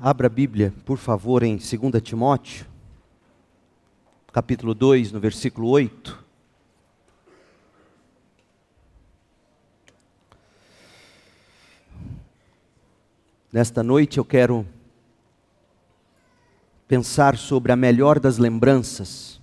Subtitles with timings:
[0.00, 2.66] Abra a Bíblia, por favor, em 2 Timóteo,
[4.30, 6.22] capítulo 2, no versículo 8.
[13.50, 14.66] Nesta noite eu quero
[16.86, 19.40] pensar sobre a melhor das lembranças.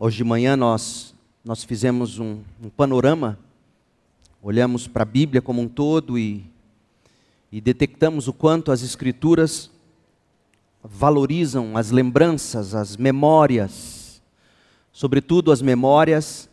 [0.00, 1.14] Hoje de manhã nós,
[1.44, 3.38] nós fizemos um, um panorama
[4.42, 6.44] olhamos para a Bíblia como um todo e,
[7.50, 9.70] e detectamos o quanto as Escrituras
[10.82, 14.22] valorizam as lembranças, as memórias,
[14.92, 16.48] sobretudo as memórias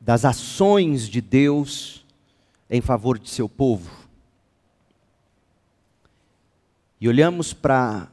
[0.00, 2.04] das ações de Deus
[2.70, 3.90] em favor de seu povo.
[7.00, 8.08] E olhamos para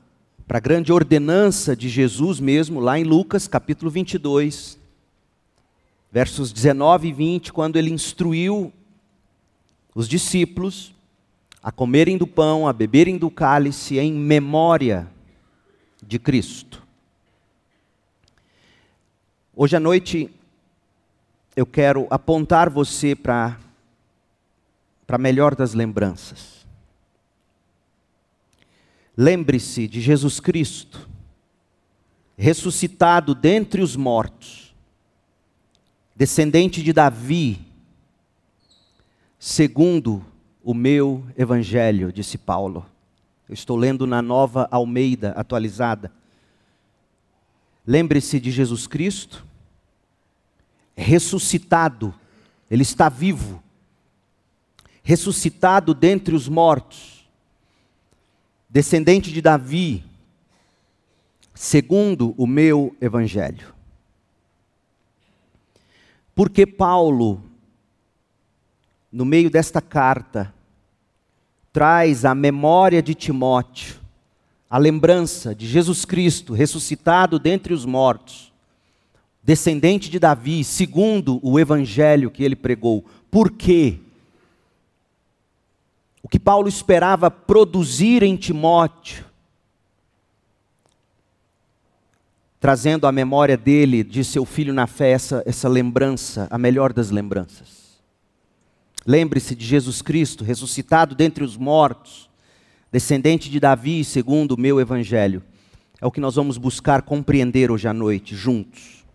[0.50, 4.80] a grande ordenança de Jesus mesmo, lá em Lucas capítulo 22,
[6.16, 8.72] versos 19 e 20, quando ele instruiu
[9.94, 10.96] os discípulos
[11.62, 15.12] a comerem do pão, a beberem do cálice em memória
[16.02, 16.82] de Cristo.
[19.54, 20.34] Hoje à noite
[21.54, 23.60] eu quero apontar você para
[25.06, 26.66] para a melhor das lembranças.
[29.18, 31.10] Lembre-se de Jesus Cristo,
[32.38, 34.65] ressuscitado dentre os mortos,
[36.16, 37.60] descendente de Davi,
[39.38, 40.26] segundo
[40.64, 42.86] o meu evangelho, disse Paulo.
[43.48, 46.12] Eu estou lendo na nova Almeida atualizada.
[47.86, 49.46] Lembre-se de Jesus Cristo,
[50.96, 52.16] ressuscitado,
[52.72, 53.62] ele está vivo,
[55.04, 57.30] ressuscitado dentre os mortos,
[58.68, 60.04] descendente de Davi,
[61.54, 63.75] segundo o meu evangelho.
[66.36, 67.42] Porque Paulo,
[69.10, 70.54] no meio desta carta,
[71.72, 73.96] traz a memória de Timóteo,
[74.70, 78.52] a lembrança de Jesus Cristo ressuscitado dentre os mortos,
[79.42, 83.06] descendente de Davi, segundo o evangelho que ele pregou.
[83.32, 84.00] Por quê?
[86.22, 89.24] O que Paulo esperava produzir em Timóteo
[92.66, 97.12] trazendo à memória dele, de seu filho na fé, essa, essa lembrança, a melhor das
[97.12, 98.02] lembranças.
[99.06, 102.28] Lembre-se de Jesus Cristo, ressuscitado dentre os mortos,
[102.92, 105.44] descendente de Davi, segundo o meu evangelho.
[106.02, 109.06] É o que nós vamos buscar compreender hoje à noite, juntos.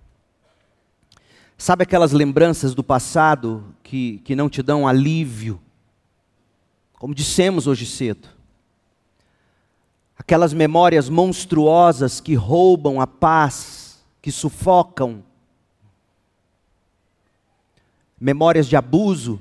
[1.59, 5.61] Sabe aquelas lembranças do passado que, que não te dão alívio?
[7.01, 8.29] Como dissemos hoje cedo
[10.31, 15.25] aquelas memórias monstruosas que roubam a paz, que sufocam,
[18.21, 19.41] memórias de abuso,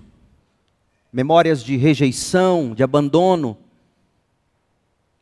[1.14, 3.56] memórias de rejeição, de abandono,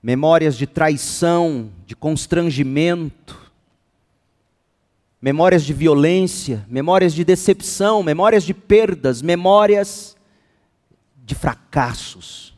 [0.02, 3.52] memórias de traição, de constrangimento,
[5.22, 10.16] memórias de violência, memórias de decepção, memórias de perdas, memórias
[11.26, 12.57] de fracassos.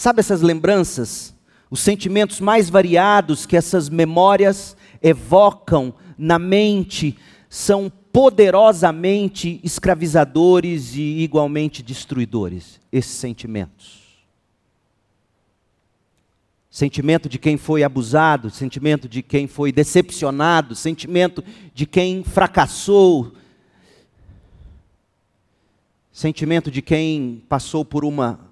[0.00, 1.34] Sabe essas lembranças?
[1.70, 7.18] Os sentimentos mais variados que essas memórias evocam na mente
[7.50, 14.24] são poderosamente escravizadores e igualmente destruidores, esses sentimentos.
[16.70, 21.44] Sentimento de quem foi abusado, sentimento de quem foi decepcionado, sentimento
[21.74, 23.34] de quem fracassou,
[26.10, 28.49] sentimento de quem passou por uma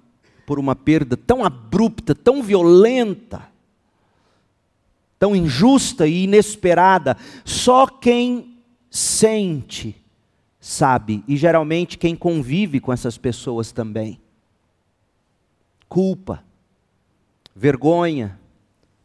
[0.49, 3.47] por uma perda tão abrupta, tão violenta,
[5.19, 7.15] tão injusta e inesperada.
[7.45, 8.57] Só quem
[8.89, 9.95] sente
[10.59, 14.19] sabe, e geralmente quem convive com essas pessoas também.
[15.87, 16.43] Culpa,
[17.55, 18.39] vergonha,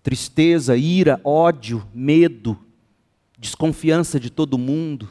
[0.03, 2.59] tristeza, ira, ódio, medo,
[3.39, 5.11] desconfiança de todo mundo,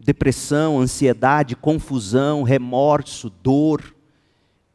[0.00, 3.97] depressão, ansiedade, confusão, remorso, dor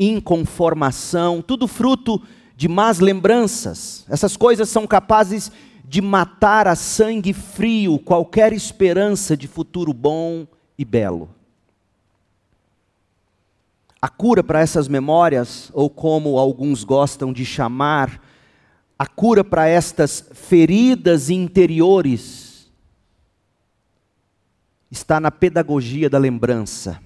[0.10, 2.22] inconformação, tudo fruto
[2.56, 4.06] de más lembranças.
[4.10, 5.52] Essas coisas são capazes
[5.86, 10.48] de matar a sangue frio qualquer esperança de futuro bom
[10.78, 11.30] e belo.
[14.02, 18.22] A cura para essas memórias, ou como alguns gostam de chamar,
[19.00, 22.72] a cura para estas feridas interiores,
[24.92, 27.00] está na pedagogia da lembrança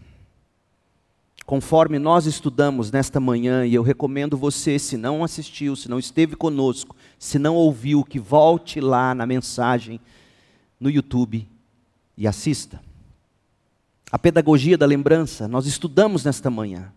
[1.48, 6.36] conforme nós estudamos nesta manhã, e eu recomendo você, se não assistiu, se não esteve
[6.36, 9.98] conosco, se não ouviu, que volte lá na mensagem
[10.78, 11.48] no YouTube
[12.18, 12.82] e assista.
[14.12, 16.92] A pedagogia da lembrança, nós estudamos nesta manhã.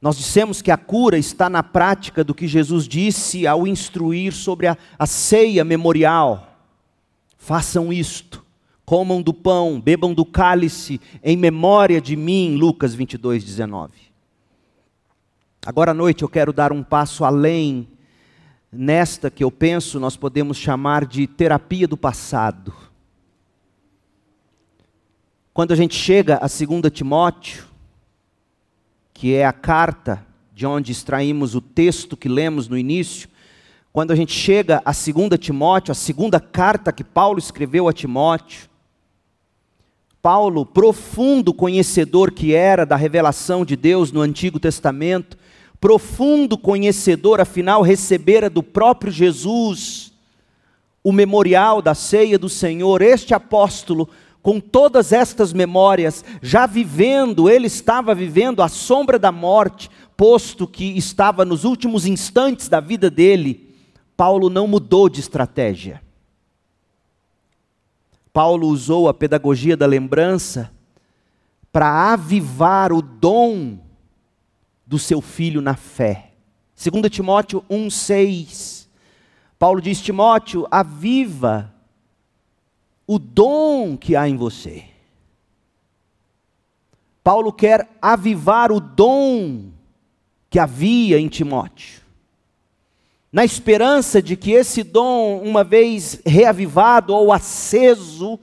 [0.00, 4.68] Nós dissemos que a cura está na prática do que Jesus disse ao instruir sobre
[4.68, 6.56] a, a ceia memorial.
[7.36, 8.46] Façam isto,
[8.88, 13.92] comam do pão, bebam do cálice, em memória de mim, Lucas 22, 19.
[15.66, 17.86] Agora à noite eu quero dar um passo além,
[18.72, 22.72] nesta que eu penso nós podemos chamar de terapia do passado.
[25.52, 27.66] Quando a gente chega a 2 Timóteo,
[29.12, 30.24] que é a carta
[30.54, 33.28] de onde extraímos o texto que lemos no início,
[33.92, 38.67] quando a gente chega a 2 Timóteo, a segunda carta que Paulo escreveu a Timóteo,
[40.28, 45.38] Paulo, profundo conhecedor que era da revelação de Deus no Antigo Testamento,
[45.80, 50.12] profundo conhecedor, afinal recebera do próprio Jesus
[51.02, 54.06] o memorial da ceia do Senhor, este apóstolo
[54.42, 60.94] com todas estas memórias, já vivendo, ele estava vivendo à sombra da morte, posto que
[60.98, 63.74] estava nos últimos instantes da vida dele,
[64.14, 66.02] Paulo não mudou de estratégia.
[68.38, 70.72] Paulo usou a pedagogia da lembrança
[71.72, 73.80] para avivar o dom
[74.86, 76.30] do seu filho na fé.
[76.80, 78.86] 2 Timóteo 1,6.
[79.58, 81.74] Paulo diz: Timóteo, aviva
[83.08, 84.84] o dom que há em você.
[87.24, 89.72] Paulo quer avivar o dom
[90.48, 92.02] que havia em Timóteo,
[93.32, 98.38] na esperança de que esse dom, uma vez reavivado ou aceso,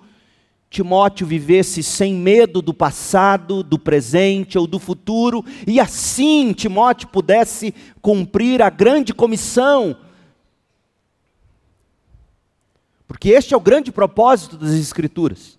[0.70, 7.74] Timóteo vivesse sem medo do passado, do presente ou do futuro, e assim Timóteo pudesse
[8.02, 9.98] cumprir a grande comissão
[13.08, 15.58] porque este é o grande propósito das Escrituras.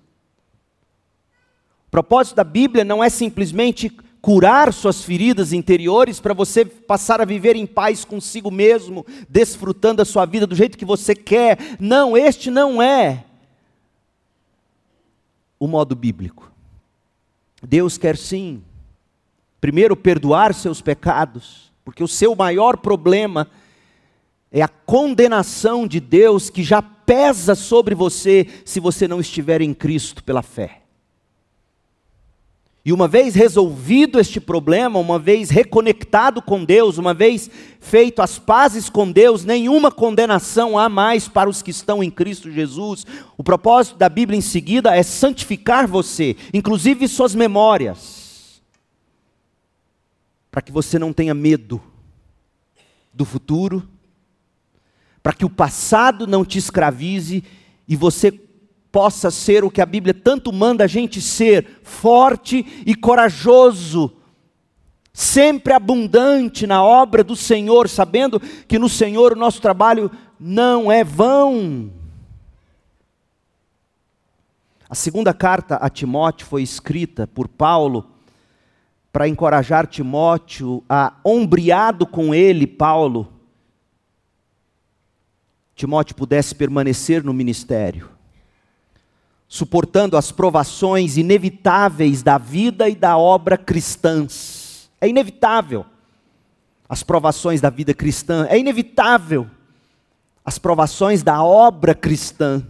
[1.87, 3.91] O propósito da Bíblia não é simplesmente
[4.27, 10.05] curar suas feridas interiores para você passar a viver em paz consigo mesmo, desfrutando a
[10.05, 11.77] sua vida do jeito que você quer.
[11.79, 13.25] Não, este não é
[15.61, 16.51] o modo bíblico.
[17.63, 18.65] Deus quer sim,
[19.61, 23.49] primeiro, perdoar seus pecados, porque o seu maior problema
[24.51, 29.73] é a condenação de Deus que já pesa sobre você se você não estiver em
[29.73, 30.83] Cristo pela fé.
[32.87, 37.51] E uma vez resolvido este problema, uma vez reconectado com Deus, uma vez
[37.81, 42.49] feito as pazes com Deus, nenhuma condenação há mais para os que estão em Cristo
[42.49, 43.05] Jesus.
[43.37, 48.63] O propósito da Bíblia em seguida é santificar você, inclusive suas memórias,
[50.49, 51.83] para que você não tenha medo
[53.13, 53.83] do futuro,
[55.25, 57.43] para que o passado não te escravize
[57.89, 58.46] e você
[58.97, 64.11] possa ser o que a Bíblia tanto manda a gente ser, forte e corajoso,
[65.13, 70.11] sempre abundante na obra do Senhor, sabendo que no Senhor o nosso trabalho
[70.41, 71.93] não é vão.
[74.89, 78.13] A segunda carta a Timóteo foi escrita por Paulo
[79.13, 83.31] para encorajar Timóteo a, ombreado com ele, Paulo,
[85.75, 88.16] Timóteo pudesse permanecer no ministério,
[89.49, 94.91] suportando as provações inevitáveis da vida e da obra cristãs.
[95.01, 95.85] É inevitável
[96.89, 99.49] as provações da vida cristã, é inevitável
[100.45, 102.65] as provações da obra cristã.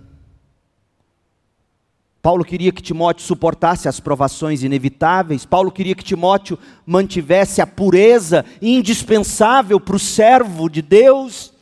[2.22, 8.44] Paulo queria que Timóteo suportasse as provações inevitáveis, Paulo queria que Timóteo mantivesse a pureza
[8.60, 11.52] indispensável para o servo de Deus.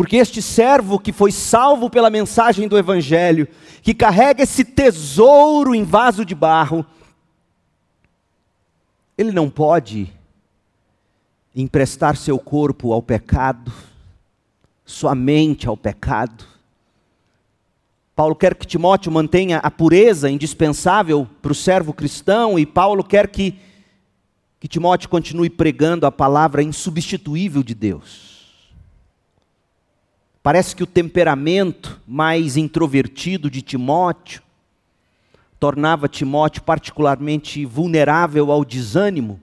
[0.00, 3.46] Porque este servo que foi salvo pela mensagem do Evangelho,
[3.82, 6.86] que carrega esse tesouro em vaso de barro,
[9.18, 10.10] ele não pode
[11.54, 13.70] emprestar seu corpo ao pecado,
[14.86, 16.46] sua mente ao pecado.
[18.16, 23.28] Paulo quer que Timóteo mantenha a pureza indispensável para o servo cristão, e Paulo quer
[23.28, 23.54] que,
[24.58, 28.29] que Timóteo continue pregando a palavra insubstituível de Deus.
[30.50, 34.42] Parece que o temperamento mais introvertido de Timóteo
[35.60, 39.40] tornava Timóteo particularmente vulnerável ao desânimo.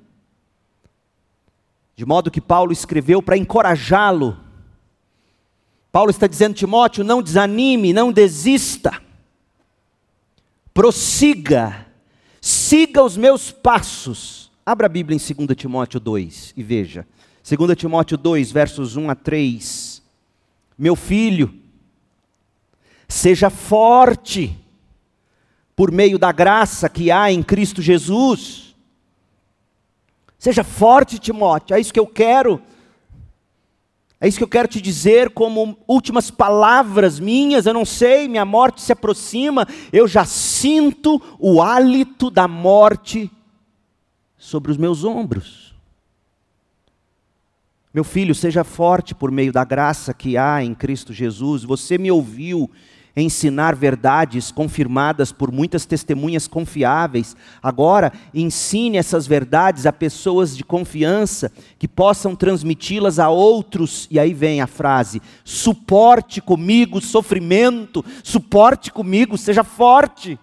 [1.96, 4.38] De modo que Paulo escreveu para encorajá-lo.
[5.94, 9.02] Paulo está dizendo: Timóteo, não desanime, não desista,
[10.74, 11.88] prossiga,
[12.42, 14.52] siga os meus passos.
[14.66, 17.08] Abra a Bíblia em 2 Timóteo 2 e veja.
[17.50, 19.87] 2 Timóteo 2, versos 1 a 3.
[20.78, 21.54] Meu filho,
[23.08, 24.56] seja forte,
[25.76, 28.76] por meio da graça que há em Cristo Jesus.
[30.38, 32.62] Seja forte, Timóteo, é isso que eu quero.
[34.20, 37.68] É isso que eu quero te dizer como últimas palavras minhas.
[37.68, 43.32] Eu não sei, minha morte se aproxima, eu já sinto o hálito da morte
[44.36, 45.67] sobre os meus ombros.
[47.94, 51.63] Meu filho, seja forte por meio da graça que há em Cristo Jesus.
[51.63, 52.70] Você me ouviu
[53.15, 57.36] ensinar verdades confirmadas por muitas testemunhas confiáveis.
[57.63, 64.08] Agora, ensine essas verdades a pessoas de confiança que possam transmiti-las a outros.
[64.12, 70.38] E aí vem a frase: suporte comigo sofrimento, suporte comigo, seja forte.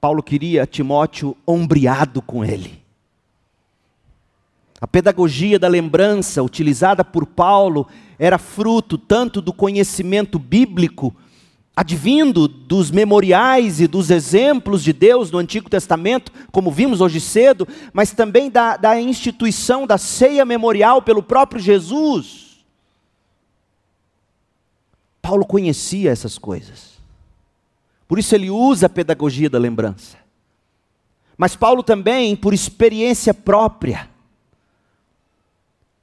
[0.00, 2.79] Paulo queria Timóteo ombreado com ele.
[4.80, 7.86] A pedagogia da lembrança utilizada por Paulo
[8.18, 11.14] era fruto tanto do conhecimento bíblico,
[11.76, 17.68] advindo dos memoriais e dos exemplos de Deus no Antigo Testamento, como vimos hoje cedo,
[17.92, 22.64] mas também da, da instituição da ceia memorial pelo próprio Jesus.
[25.20, 26.98] Paulo conhecia essas coisas.
[28.08, 30.16] Por isso ele usa a pedagogia da lembrança.
[31.36, 34.08] Mas Paulo também, por experiência própria,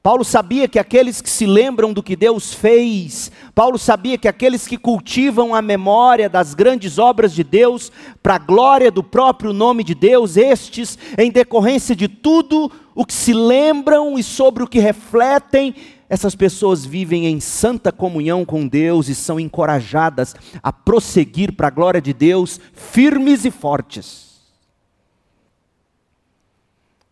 [0.02, 4.66] Paulo sabia que aqueles que se lembram do que Deus fez, Paulo sabia que aqueles
[4.66, 7.92] que cultivam a memória das grandes obras de Deus,
[8.24, 13.14] para a glória do próprio nome de Deus, estes, em decorrência de tudo o que
[13.14, 15.76] se lembram e sobre o que refletem,
[16.10, 21.72] essas pessoas vivem em santa comunhão com Deus e são encorajadas a prosseguir para a
[21.72, 24.27] glória de Deus, firmes e fortes.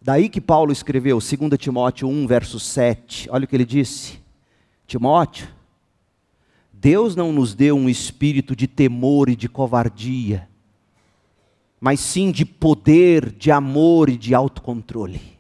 [0.06, 3.28] Daí que Paulo escreveu 2 Timóteo 1, verso 7.
[3.32, 4.22] Olha o que ele disse:
[4.86, 5.48] Timóteo,
[6.72, 10.48] Deus não nos deu um espírito de temor e de covardia,
[11.82, 15.40] mas sim de poder, de amor e de autocontrole.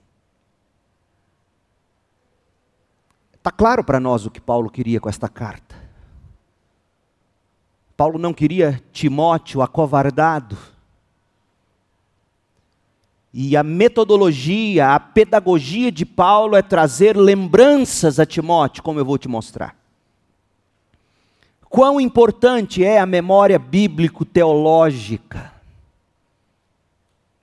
[3.35, 5.75] Está claro para nós o que Paulo queria com esta carta.
[7.95, 10.57] Paulo não queria Timóteo acovardado
[13.37, 19.17] e a metodologia, a pedagogia de Paulo é trazer lembranças a Timóteo, como eu vou
[19.17, 19.75] te mostrar.
[21.67, 25.51] Quão importante é a memória bíblico-teológica.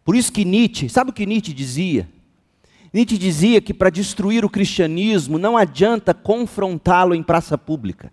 [0.03, 2.09] Por isso que Nietzsche, sabe o que Nietzsche dizia?
[2.91, 8.11] Nietzsche dizia que para destruir o cristianismo não adianta confrontá-lo em praça pública.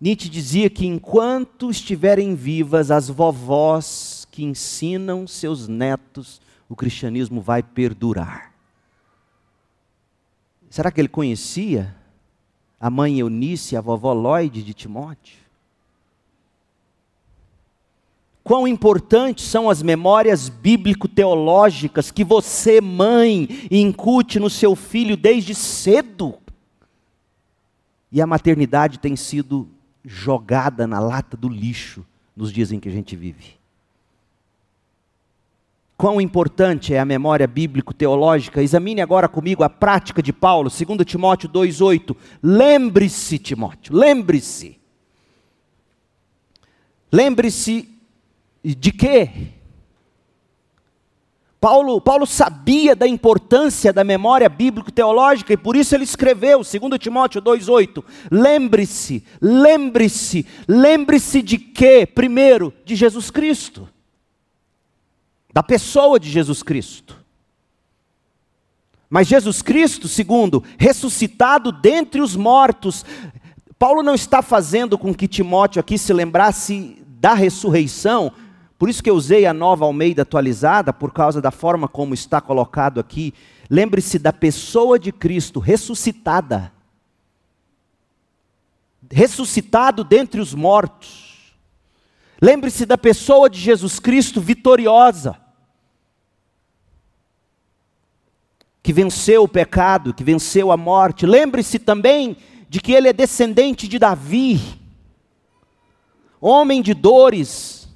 [0.00, 7.62] Nietzsche dizia que enquanto estiverem vivas as vovós que ensinam seus netos, o cristianismo vai
[7.62, 8.52] perdurar.
[10.68, 11.94] Será que ele conhecia
[12.80, 15.38] a mãe Eunice, a vovó Lloyd de Timóteo?
[18.42, 26.34] Quão importantes são as memórias bíblico-teológicas que você, mãe, incute no seu filho desde cedo.
[28.10, 29.68] E a maternidade tem sido
[30.04, 33.62] jogada na lata do lixo nos dias em que a gente vive.
[35.96, 38.60] Quão importante é a memória bíblico-teológica?
[38.60, 42.16] Examine agora comigo a prática de Paulo, 2 Timóteo 2,8.
[42.42, 44.80] Lembre-se, Timóteo, lembre-se.
[47.12, 47.88] Lembre-se
[48.64, 49.30] de quê?
[51.60, 57.40] Paulo, Paulo sabia da importância da memória bíblico-teológica e por isso ele escreveu, 2 Timóteo
[57.40, 62.04] 2,8: Lembre-se, lembre-se, lembre-se de quê?
[62.04, 63.88] Primeiro, de Jesus Cristo
[65.54, 67.16] da pessoa de Jesus Cristo.
[69.08, 73.06] Mas Jesus Cristo, segundo, ressuscitado dentre os mortos,
[73.78, 78.32] Paulo não está fazendo com que Timóteo aqui se lembrasse da ressurreição,
[78.76, 82.40] por isso que eu usei a nova Almeida atualizada, por causa da forma como está
[82.40, 83.32] colocado aqui.
[83.70, 86.72] Lembre-se da pessoa de Cristo ressuscitada.
[89.08, 91.54] Ressuscitado dentre os mortos.
[92.42, 95.43] Lembre-se da pessoa de Jesus Cristo vitoriosa.
[98.84, 101.24] Que venceu o pecado, que venceu a morte.
[101.24, 102.36] Lembre-se também
[102.68, 104.60] de que ele é descendente de Davi,
[106.38, 107.88] homem de dores,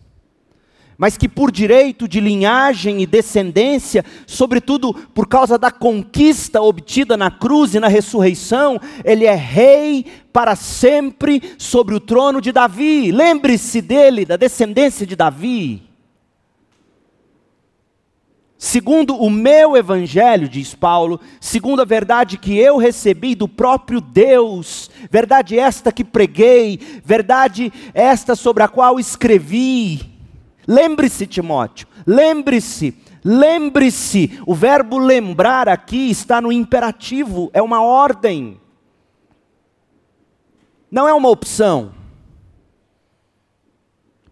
[0.96, 7.30] mas que por direito de linhagem e descendência, sobretudo por causa da conquista obtida na
[7.30, 13.12] cruz e na ressurreição, ele é rei para sempre sobre o trono de Davi.
[13.12, 15.87] Lembre-se dele, da descendência de Davi.
[18.58, 24.90] Segundo o meu evangelho, diz Paulo, segundo a verdade que eu recebi do próprio Deus,
[25.08, 30.12] verdade esta que preguei, verdade esta sobre a qual escrevi.
[30.66, 34.40] Lembre-se, Timóteo, lembre-se, lembre-se.
[34.44, 38.60] O verbo lembrar aqui está no imperativo, é uma ordem,
[40.90, 41.92] não é uma opção.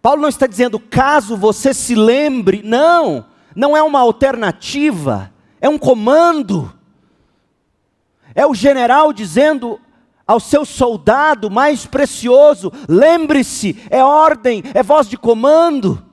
[0.01, 5.79] Paulo não está dizendo caso você se lembre, não não é uma alternativa, é um
[5.79, 6.71] comando.
[8.35, 9.81] É o general dizendo
[10.27, 16.05] ao seu soldado mais precioso: lembre-se, é ordem, é voz de comando.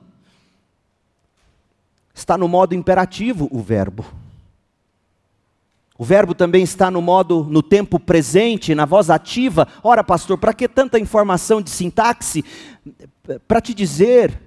[2.15, 4.03] Está no modo imperativo o verbo.
[5.99, 9.67] O verbo também está no modo, no tempo presente, na voz ativa.
[9.83, 12.43] Ora, pastor, para que tanta informação de sintaxe?
[13.47, 14.41] Para te dizer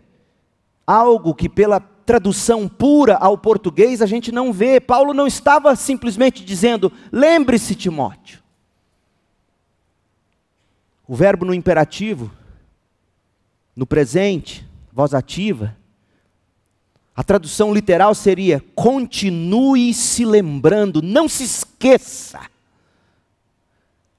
[0.85, 4.81] algo que pela tradução pura ao português a gente não vê.
[4.81, 8.43] Paulo não estava simplesmente dizendo, lembre-se, Timóteo.
[11.07, 12.31] O verbo no imperativo,
[13.77, 15.77] no presente, voz ativa,
[17.15, 22.41] a tradução literal seria: continue se lembrando, não se esqueça.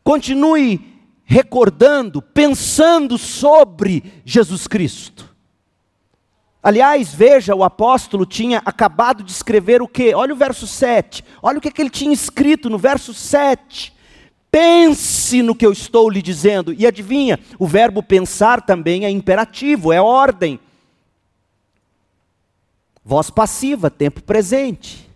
[0.03, 5.28] Continue recordando, pensando sobre Jesus Cristo.
[6.61, 10.13] Aliás, veja, o apóstolo tinha acabado de escrever o quê?
[10.13, 11.23] Olha o verso 7.
[11.41, 13.93] Olha o que, que ele tinha escrito no verso 7.
[14.51, 16.73] Pense no que eu estou lhe dizendo.
[16.73, 20.59] E adivinha, o verbo pensar também é imperativo, é ordem.
[23.05, 25.09] Voz passiva, tempo presente.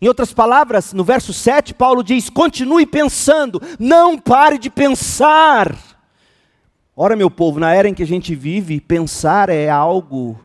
[0.00, 5.76] Em outras palavras, no verso 7, Paulo diz: continue pensando, não pare de pensar.
[6.96, 10.38] Ora, meu povo, na era em que a gente vive, pensar é algo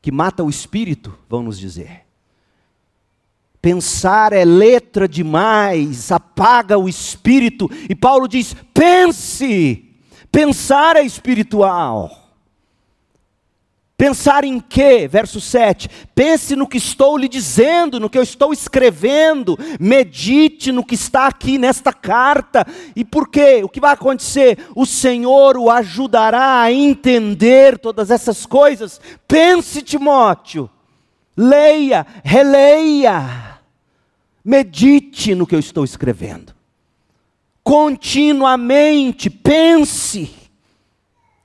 [0.00, 2.02] que mata o espírito, vamos dizer.
[3.60, 7.68] Pensar é letra demais, apaga o espírito.
[7.90, 9.82] E Paulo diz: pense.
[10.30, 12.25] Pensar é espiritual.
[13.96, 15.08] Pensar em quê?
[15.08, 15.88] Verso 7.
[16.14, 19.58] Pense no que estou lhe dizendo, no que eu estou escrevendo.
[19.80, 22.66] Medite no que está aqui nesta carta.
[22.94, 23.62] E por quê?
[23.64, 24.58] O que vai acontecer?
[24.74, 29.00] O Senhor o ajudará a entender todas essas coisas.
[29.26, 30.68] Pense, Timóteo.
[31.34, 33.58] Leia, releia.
[34.44, 36.54] Medite no que eu estou escrevendo.
[37.64, 40.45] Continuamente pense.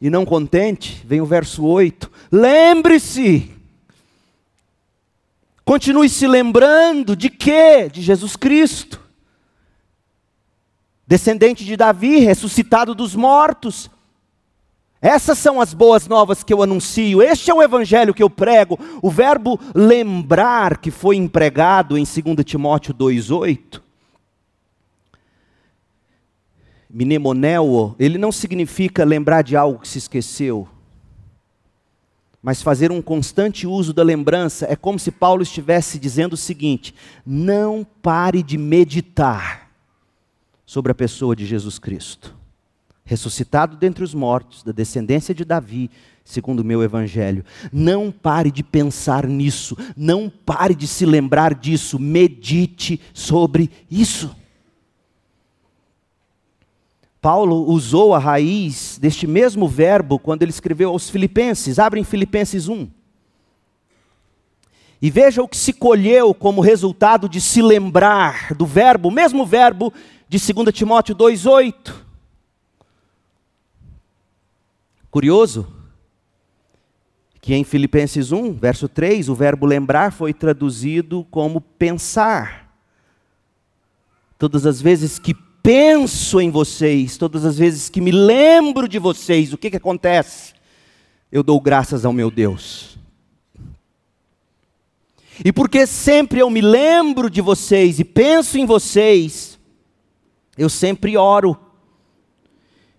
[0.02, 3.52] E não contente, vem o verso 8 Lembre-se.
[5.64, 7.88] Continue se lembrando de quê?
[7.88, 9.00] De Jesus Cristo.
[11.06, 13.92] Descendente de Davi, ressuscitado dos mortos.
[15.00, 17.22] Essas são as boas novas que eu anuncio.
[17.22, 18.80] Este é o evangelho que eu prego.
[19.02, 23.91] O verbo lembrar que foi empregado em 2 Timóteo 2:8
[26.94, 30.68] Mnemoneo, ele não significa lembrar de algo que se esqueceu
[32.42, 36.94] mas fazer um constante uso da lembrança é como se Paulo estivesse dizendo o seguinte:
[37.26, 39.70] não pare de meditar
[40.66, 42.36] sobre a pessoa de Jesus Cristo,
[43.04, 45.92] ressuscitado dentre os mortos, da descendência de Davi,
[46.24, 47.46] segundo o meu evangelho.
[47.72, 54.36] Não pare de pensar nisso, não pare de se lembrar disso, medite sobre isso.
[57.22, 61.78] Paulo usou a raiz deste mesmo verbo quando ele escreveu aos Filipenses.
[61.78, 62.90] Abrem Filipenses 1.
[65.00, 69.46] E veja o que se colheu como resultado de se lembrar do verbo, o mesmo
[69.46, 69.94] verbo
[70.28, 71.94] de 2 Timóteo 2,8.
[75.12, 75.68] Curioso
[77.40, 82.72] que em Filipenses 1, verso 3, o verbo lembrar foi traduzido como pensar.
[84.38, 89.54] Todas as vezes que penso em vocês, todas as vezes que me lembro de vocês,
[89.54, 90.54] o que, que acontece?
[91.32, 92.98] Eu dou graças ao meu Deus.
[95.44, 99.60] E porque sempre eu me lembro de vocês e penso em vocês,
[100.58, 101.58] eu sempre oro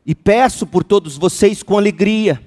[0.05, 2.42] e peço por todos vocês com alegria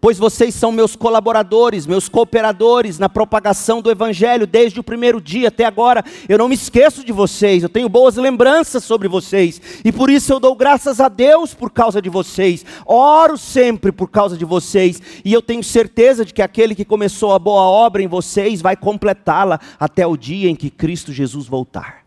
[0.00, 5.48] pois vocês são meus colaboradores, meus cooperadores na propagação do Evangelho desde o primeiro dia
[5.48, 6.02] até agora.
[6.28, 10.32] Eu não me esqueço de vocês, eu tenho boas lembranças sobre vocês, e por isso
[10.32, 15.02] eu dou graças a Deus por causa de vocês, oro sempre por causa de vocês,
[15.24, 18.76] e eu tenho certeza de que aquele que começou a boa obra em vocês vai
[18.76, 22.00] completá-la até o dia em que Cristo Jesus voltar.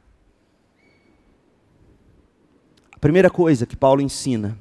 [2.91, 4.58] A primeira coisa que Paulo ensina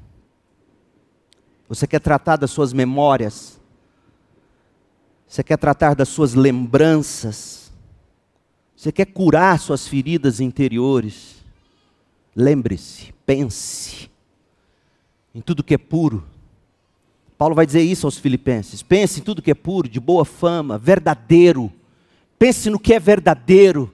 [1.75, 3.59] você quer tratar das suas memórias?
[5.27, 7.73] Você quer tratar das suas lembranças?
[8.77, 11.37] Você quer curar suas feridas interiores?
[12.37, 14.11] Lembre-se, pense
[15.35, 16.23] em tudo que é puro.
[17.39, 18.83] Paulo vai dizer isso aos filipenses.
[18.83, 21.73] Pense em tudo que é puro, de boa fama, verdadeiro.
[22.39, 23.91] Pense no que é verdadeiro.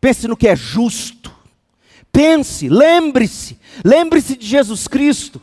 [0.00, 1.32] Pense no que é justo.
[2.10, 5.40] Pense, lembre-se, lembre-se de Jesus Cristo.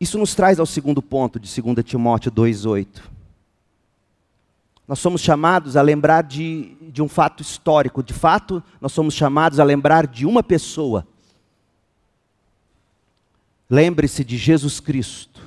[0.00, 3.02] Isso nos traz ao segundo ponto de 2 Timóteo 2,8.
[4.88, 8.02] Nós somos chamados a lembrar de, de um fato histórico.
[8.02, 11.06] De fato, nós somos chamados a lembrar de uma pessoa.
[13.68, 15.40] Lembre-se de Jesus Cristo.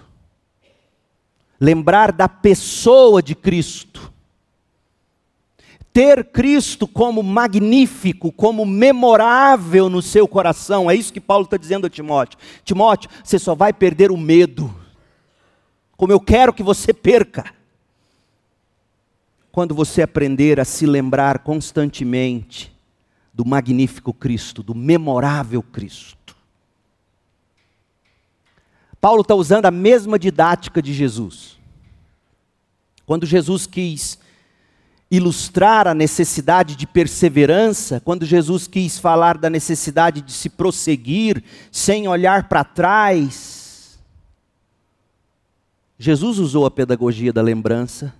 [1.59, 3.92] Lembrar da pessoa de Cristo.
[5.93, 11.85] Ter Cristo como magnífico, como memorável no seu coração, é isso que Paulo está dizendo
[11.85, 12.39] a Timóteo.
[12.65, 14.73] Timóteo, você só vai perder o medo,
[15.95, 17.53] como eu quero que você perca,
[19.51, 22.73] quando você aprender a se lembrar constantemente
[23.31, 26.35] do magnífico Cristo, do memorável Cristo.
[28.99, 31.59] Paulo está usando a mesma didática de Jesus.
[33.05, 34.17] Quando Jesus quis
[35.15, 42.07] ilustrar a necessidade de perseverança, quando Jesus quis falar da necessidade de se prosseguir sem
[42.07, 43.99] olhar para trás,
[45.99, 48.11] Jesus usou a pedagogia da lembrança.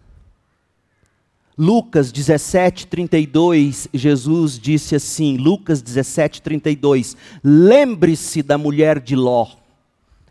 [1.57, 9.47] Lucas 17, 32, Jesus disse assim: Lucas 17, 32, lembre-se da mulher de Ló.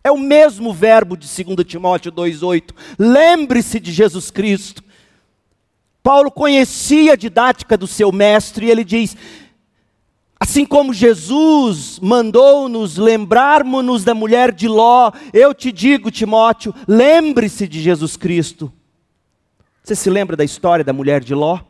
[0.05, 2.71] É o mesmo verbo de 2 Timóteo 2,8.
[2.97, 4.92] Lembre-se de Jesus Cristo.
[6.03, 9.17] Paulo conhecia a didática do seu mestre e ele diz:
[10.43, 17.81] Assim como Jesus mandou-nos lembrarmos-nos da mulher de Ló, eu te digo, Timóteo, lembre-se de
[17.81, 18.73] Jesus Cristo.
[19.85, 21.61] Você se lembra da história da mulher de Ló?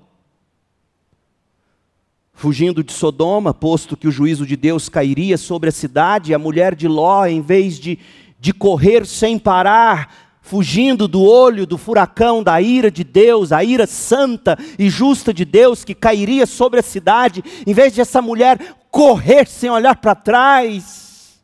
[2.32, 6.74] Fugindo de Sodoma, posto que o juízo de Deus cairia sobre a cidade, a mulher
[6.74, 7.98] de Ló, em vez de,
[8.40, 13.86] de correr sem parar, fugindo do olho do furacão da ira de Deus, a ira
[13.86, 18.58] santa e justa de Deus que cairia sobre a cidade, em vez de essa mulher
[18.90, 21.40] correr sem olhar para trás,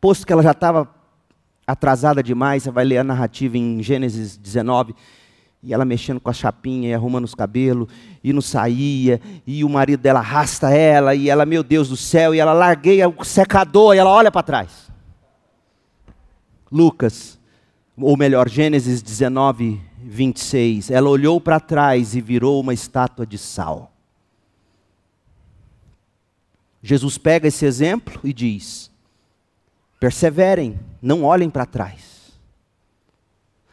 [0.00, 0.86] posto que ela já estava
[1.64, 4.94] atrasada demais, você vai ler a narrativa em Gênesis 19,
[5.62, 7.88] e ela mexendo com a chapinha e arrumando os cabelos,
[8.22, 12.34] e não saía, e o marido dela arrasta ela, e ela, meu Deus do céu,
[12.34, 14.90] e ela largueia o secador, e ela olha para trás.
[16.70, 17.40] Lucas
[17.96, 20.90] ou melhor, Gênesis 19, 26.
[20.90, 23.92] Ela olhou para trás e virou uma estátua de sal.
[26.82, 28.90] Jesus pega esse exemplo e diz:
[30.00, 32.32] perseverem, não olhem para trás.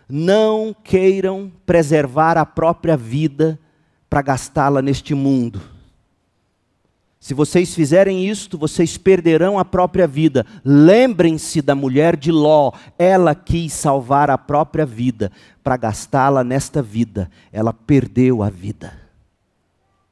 [0.08, 3.60] Não queiram preservar a própria vida
[4.10, 5.79] para gastá-la neste mundo
[7.20, 10.46] se vocês fizerem isto, vocês perderão a própria vida.
[10.64, 12.72] Lembrem-se da mulher de Ló.
[12.98, 15.30] Ela quis salvar a própria vida
[15.62, 17.30] para gastá-la nesta vida.
[17.52, 18.94] Ela perdeu a vida.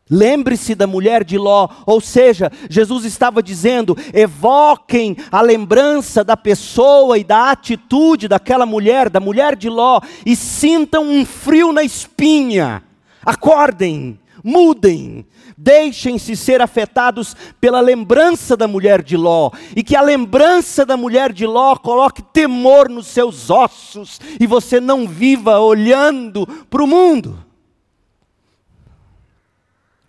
[0.10, 7.18] Lembre-se da mulher de Ló, ou seja, Jesus estava dizendo: evoquem a lembrança da pessoa
[7.18, 12.84] e da atitude daquela mulher, da mulher de Ló, e sintam um frio na espinha.
[13.26, 15.26] Acordem, mudem,
[15.58, 21.34] deixem-se ser afetados pela lembrança da mulher de Ló, e que a lembrança da mulher
[21.34, 27.44] de Ló coloque temor nos seus ossos, e você não viva olhando para o mundo.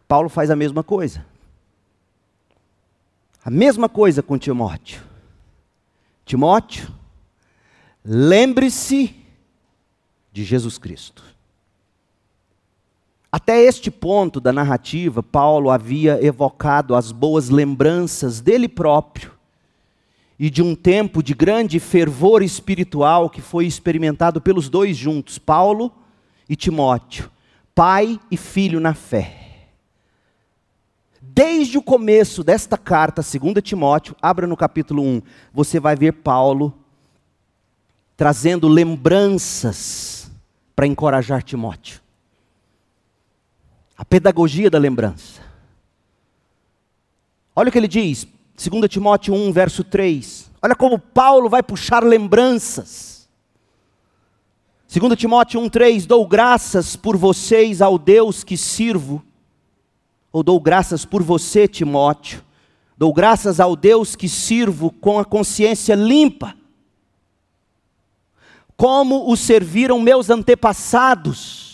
[0.07, 1.25] Paulo faz a mesma coisa.
[3.45, 5.03] A mesma coisa com Timóteo.
[6.25, 6.93] Timóteo,
[8.05, 9.17] lembre-se
[10.31, 11.28] de Jesus Cristo.
[13.31, 19.33] Até este ponto da narrativa, Paulo havia evocado as boas lembranças dele próprio
[20.39, 25.93] e de um tempo de grande fervor espiritual que foi experimentado pelos dois juntos, Paulo
[26.49, 27.31] e Timóteo,
[27.75, 29.67] pai e filho na fé.
[31.21, 36.73] Desde o começo desta carta, 2 Timóteo, abra no capítulo 1, você vai ver Paulo
[38.17, 40.31] trazendo lembranças
[40.75, 42.08] para encorajar Timóteo.
[43.99, 45.43] A pedagogia da lembrança.
[47.55, 50.49] Olha o que ele diz, 2 Timóteo 1, verso 3.
[50.63, 53.29] Olha como Paulo vai puxar lembranças.
[54.89, 59.23] 2 Timóteo 1, 3: Dou graças por vocês ao Deus que sirvo,
[60.33, 62.43] ou dou graças por você, Timóteo.
[62.97, 66.55] Dou graças ao Deus que sirvo com a consciência limpa.
[68.77, 71.68] como o serviram meus antepassados.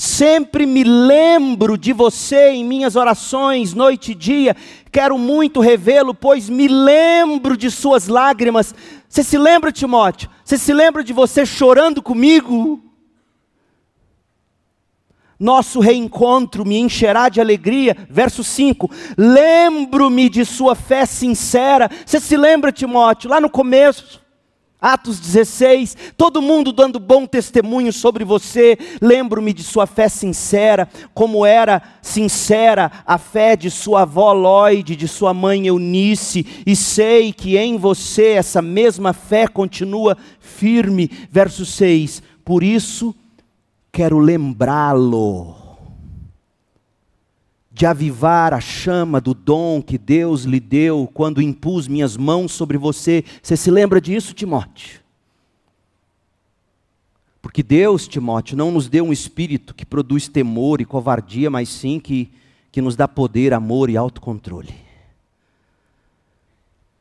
[0.00, 4.56] Sempre me lembro de você em minhas orações, noite e dia.
[4.90, 8.74] Quero muito revê-lo, pois me lembro de suas lágrimas.
[9.06, 10.30] Você se lembra, Timóteo?
[10.42, 12.82] Você se lembra de você chorando comigo?
[15.38, 17.94] nosso reencontro me encherá de alegria.
[18.08, 21.90] Verso 5: Lembro-me de sua fé sincera.
[22.06, 24.19] Você se lembra, Timóteo, lá no começo,
[24.80, 28.78] Atos 16, todo mundo dando bom testemunho sobre você.
[29.00, 35.06] Lembro-me de sua fé sincera, como era sincera a fé de sua avó Lloyd, de
[35.06, 41.10] sua mãe Eunice, e sei que em você essa mesma fé continua firme.
[41.30, 43.14] Verso 6: Por isso
[43.92, 45.59] quero lembrá-lo
[47.80, 52.76] de avivar a chama do dom que Deus lhe deu quando impus minhas mãos sobre
[52.76, 53.24] você.
[53.42, 55.00] Você se lembra disso, Timóteo?
[57.40, 61.98] Porque Deus, Timóteo, não nos deu um espírito que produz temor e covardia, mas sim
[61.98, 62.30] que,
[62.70, 64.74] que nos dá poder, amor e autocontrole.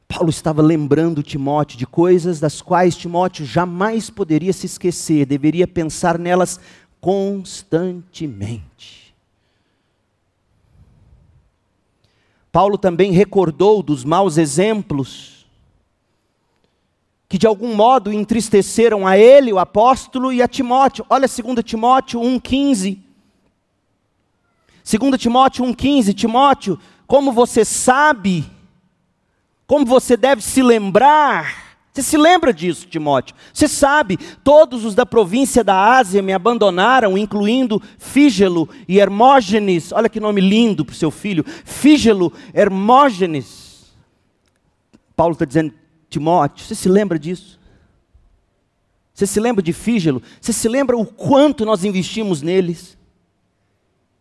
[0.07, 6.17] Paulo estava lembrando Timóteo de coisas das quais Timóteo jamais poderia se esquecer, deveria pensar
[6.17, 6.57] nelas
[7.01, 9.08] constantemente.
[12.51, 15.39] Paulo também recordou dos maus exemplos
[17.29, 21.05] que de algum modo entristeceram a ele, o apóstolo, e a Timóteo.
[21.07, 22.97] Olha 2 Timóteo 1,15.
[24.83, 28.49] 2 Timóteo 1,15, Timóteo, como você sabe,
[29.67, 31.68] como você deve se lembrar
[31.99, 33.35] você se lembra disso, Timóteo?
[33.53, 39.91] Você sabe, todos os da província da Ásia me abandonaram, incluindo Fígelo e Hermógenes.
[39.91, 41.43] Olha que nome lindo para o seu filho.
[41.65, 43.93] Fígelo, Hermógenes.
[45.15, 45.73] Paulo está dizendo,
[46.09, 47.59] Timóteo, você se lembra disso?
[49.13, 50.21] Você se lembra de Fígelo?
[50.39, 52.97] Você se lembra o quanto nós investimos neles?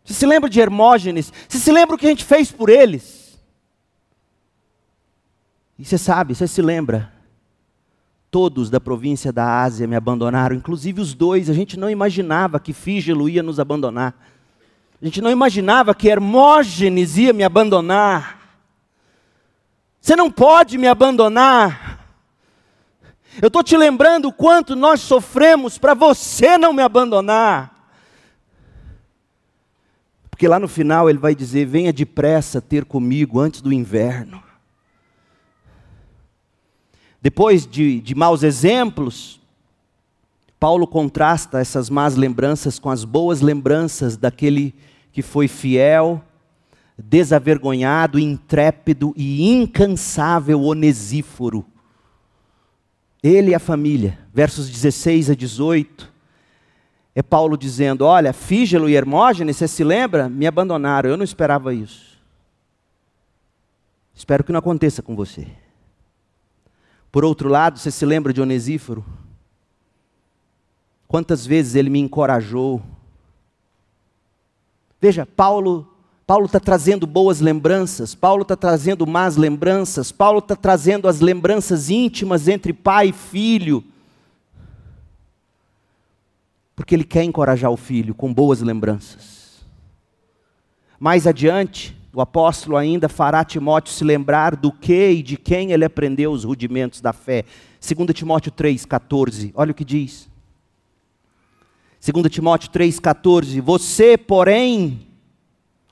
[0.03, 1.31] Você se lembra de Hermógenes?
[1.47, 3.39] Você se lembra o que a gente fez por eles?
[5.77, 7.18] E você sabe, você se lembra
[8.31, 11.49] Todos da província da Ásia me abandonaram, inclusive os dois.
[11.49, 14.15] A gente não imaginava que Fígelo ia nos abandonar.
[15.01, 18.39] A gente não imaginava que Hermógenes ia me abandonar.
[19.99, 22.05] Você não pode me abandonar.
[23.41, 27.73] Eu estou te lembrando o quanto nós sofremos para você não me abandonar.
[30.29, 34.48] Porque lá no final ele vai dizer: venha depressa ter comigo antes do inverno.
[37.21, 39.39] Depois de, de maus exemplos,
[40.59, 44.73] Paulo contrasta essas más lembranças com as boas lembranças daquele
[45.11, 46.21] que foi fiel,
[46.97, 51.65] desavergonhado, intrépido e incansável Onesíforo.
[53.21, 56.11] Ele e a família, versos 16 a 18,
[57.15, 60.29] é Paulo dizendo: Olha, Fígelo e Hermógenes, você se lembra?
[60.29, 62.17] Me abandonaram, eu não esperava isso.
[64.15, 65.47] Espero que não aconteça com você.
[67.11, 69.05] Por outro lado, você se lembra de Onesíforo?
[71.07, 72.81] Quantas vezes ele me encorajou.
[75.01, 75.89] Veja, Paulo
[76.29, 81.89] Paulo está trazendo boas lembranças, Paulo está trazendo más lembranças, Paulo está trazendo as lembranças
[81.89, 83.83] íntimas entre pai e filho.
[86.75, 89.65] Porque ele quer encorajar o filho com boas lembranças.
[90.99, 95.85] Mais adiante, o apóstolo ainda fará Timóteo se lembrar do que e de quem ele
[95.85, 97.45] aprendeu os rudimentos da fé.
[97.79, 100.27] 2 Timóteo 3,14, olha o que diz.
[102.01, 105.07] 2 Timóteo 3,14: Você, porém,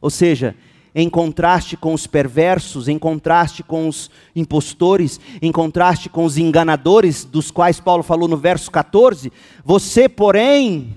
[0.02, 0.56] ou seja,
[0.96, 7.24] em contraste com os perversos, em contraste com os impostores, em contraste com os enganadores,
[7.24, 9.32] dos quais Paulo falou no verso 14,
[9.64, 10.96] você, porém,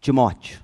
[0.00, 0.63] Timóteo,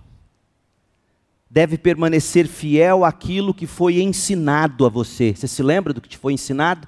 [1.50, 5.34] deve permanecer fiel àquilo que foi ensinado a você.
[5.34, 6.86] Você se lembra do que te foi ensinado?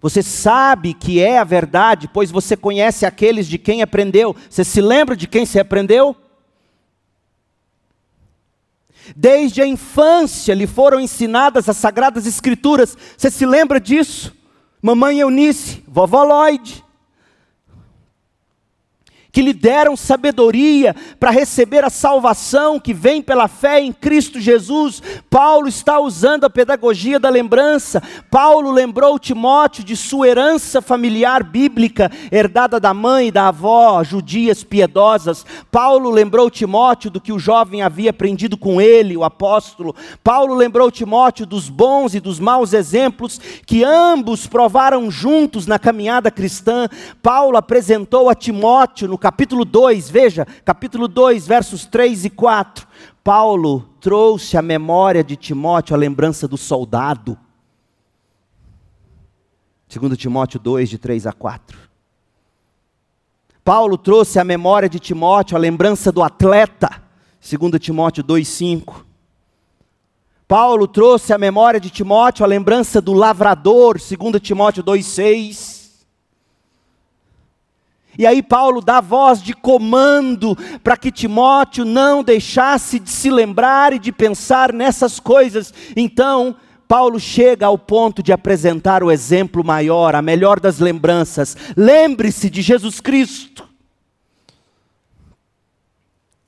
[0.00, 4.34] Você sabe que é a verdade, pois você conhece aqueles de quem aprendeu.
[4.48, 6.16] Você se lembra de quem você aprendeu?
[9.14, 12.96] Desde a infância lhe foram ensinadas as sagradas escrituras.
[13.16, 14.34] Você se lembra disso?
[14.80, 16.83] Mamãe Eunice, vovó Lloyd.
[19.34, 25.02] Que lhe deram sabedoria para receber a salvação que vem pela fé em Cristo Jesus.
[25.28, 28.00] Paulo está usando a pedagogia da lembrança.
[28.30, 34.62] Paulo lembrou Timóteo de sua herança familiar bíblica, herdada da mãe e da avó, judias
[34.62, 35.44] piedosas.
[35.68, 39.96] Paulo lembrou Timóteo do que o jovem havia aprendido com ele, o apóstolo.
[40.22, 46.30] Paulo lembrou Timóteo dos bons e dos maus exemplos que ambos provaram juntos na caminhada
[46.30, 46.88] cristã.
[47.20, 52.86] Paulo apresentou a Timóteo no capítulo 2, veja, capítulo 2, versos 3 e 4.
[53.24, 57.38] Paulo trouxe à memória de Timóteo a lembrança do soldado.
[59.88, 61.78] 2 Timóteo 2, de 3 a 4.
[63.64, 67.02] Paulo trouxe à memória de Timóteo a lembrança do atleta.
[67.40, 69.06] 2 Timóteo 2, 5.
[70.46, 75.73] Paulo trouxe à memória de Timóteo a lembrança do lavrador, 2 Timóteo 2,6.
[78.18, 83.92] E aí Paulo dá voz de comando para que Timóteo não deixasse de se lembrar
[83.92, 85.72] e de pensar nessas coisas.
[85.96, 91.56] Então, Paulo chega ao ponto de apresentar o exemplo maior, a melhor das lembranças.
[91.76, 93.68] Lembre-se de Jesus Cristo.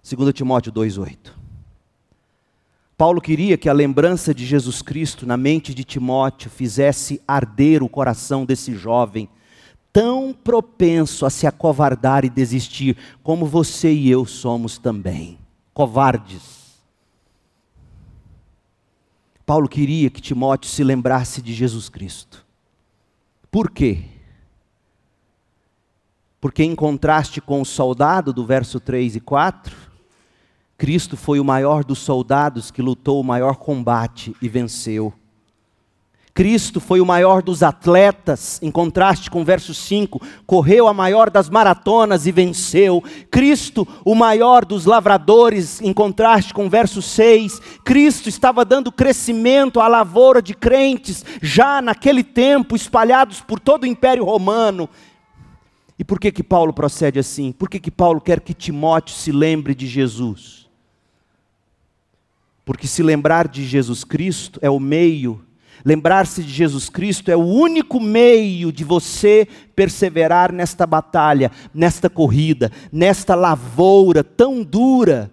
[0.09, 1.33] 2 Timóteo 2,8.
[2.97, 7.89] Paulo queria que a lembrança de Jesus Cristo na mente de Timóteo fizesse arder o
[7.89, 9.29] coração desse jovem,
[9.97, 15.39] tão propenso a se acovardar e desistir, como você e eu somos também,
[15.73, 16.77] covardes.
[19.47, 22.45] Paulo queria que Timóteo se lembrasse de Jesus Cristo.
[23.51, 24.05] Por quê?
[26.43, 29.75] Porque, em contraste com o soldado do verso 3 e 4,
[30.77, 35.15] Cristo foi o maior dos soldados que lutou o maior combate e venceu.
[36.37, 41.31] Cristo foi o maior dos atletas, em contraste com o verso 5, correu a maior
[41.31, 43.03] das maratonas e venceu.
[43.31, 49.81] Cristo, o maior dos lavradores, em contraste com o verso 6, Cristo estava dando crescimento
[49.81, 54.91] à lavoura de crentes, já naquele tempo, espalhados por todo o Império Romano.
[55.99, 57.51] E por que que Paulo procede assim?
[57.51, 60.69] Por que que Paulo quer que Timóteo se lembre de Jesus?
[62.63, 65.47] Porque se lembrar de Jesus Cristo é o meio,
[65.87, 69.47] lembrar-se de Jesus Cristo é o único meio de você
[69.77, 75.31] perseverar nesta batalha, nesta corrida, nesta lavoura tão dura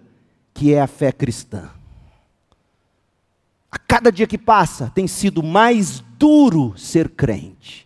[0.54, 1.70] que é a fé cristã.
[3.68, 7.83] A cada dia que passa tem sido mais duro ser crente.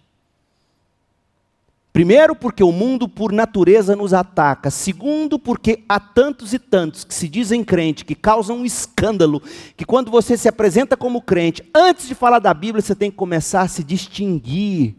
[1.92, 4.70] Primeiro, porque o mundo por natureza nos ataca.
[4.70, 9.42] Segundo, porque há tantos e tantos que se dizem crente, que causam um escândalo,
[9.76, 13.16] que quando você se apresenta como crente, antes de falar da Bíblia, você tem que
[13.16, 14.94] começar a se distinguir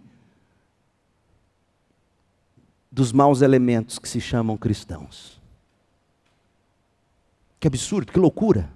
[2.92, 5.40] dos maus elementos que se chamam cristãos.
[7.60, 8.70] Que absurdo, que loucura.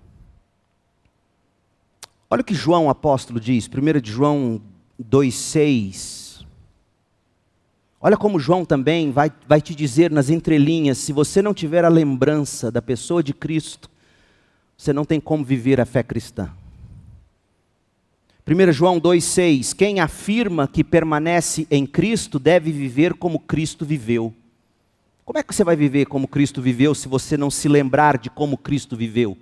[2.29, 4.61] Olha o que João apóstolo diz, 1 de João
[5.01, 6.22] 2,6.
[8.05, 11.89] Olha como João também vai, vai te dizer nas entrelinhas: se você não tiver a
[11.89, 13.89] lembrança da pessoa de Cristo,
[14.77, 16.51] você não tem como viver a fé cristã.
[18.45, 24.33] 1 João 2,6: Quem afirma que permanece em Cristo deve viver como Cristo viveu.
[25.23, 28.29] Como é que você vai viver como Cristo viveu se você não se lembrar de
[28.29, 29.37] como Cristo viveu?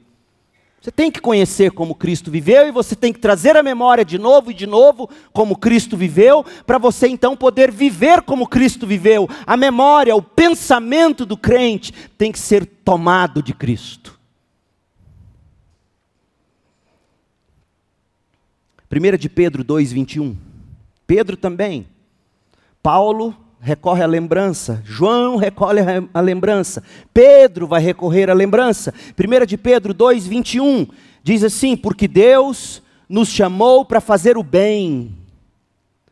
[0.82, 4.18] Você tem que conhecer como Cristo viveu e você tem que trazer a memória de
[4.18, 9.30] novo e de novo como Cristo viveu, para você então poder viver como Cristo viveu.
[9.46, 14.20] A memória, o pensamento do crente tem que ser tomado de Cristo.
[18.92, 20.36] 1 de Pedro 2,21.
[21.06, 21.86] Pedro também.
[22.82, 25.82] Paulo recorre à lembrança, João recorre
[26.14, 28.94] à lembrança, Pedro vai recorrer à lembrança.
[29.18, 30.88] 1 de Pedro 2, 21
[31.24, 35.16] diz assim: Porque Deus nos chamou para fazer o bem,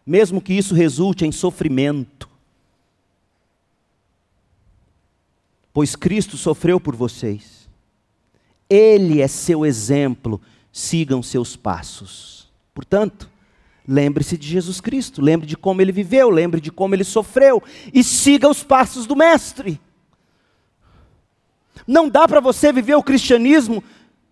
[0.06, 2.30] mesmo que isso resulte em sofrimento.
[5.74, 7.68] Pois Cristo sofreu por vocês,
[8.70, 10.40] Ele é seu exemplo,
[10.72, 12.48] sigam seus passos.
[12.74, 13.30] Portanto,
[13.92, 17.60] Lembre-se de Jesus Cristo, lembre de como ele viveu, lembre de como ele sofreu
[17.92, 19.82] e siga os passos do Mestre.
[21.88, 23.84] Não dá para você viver o cristianismo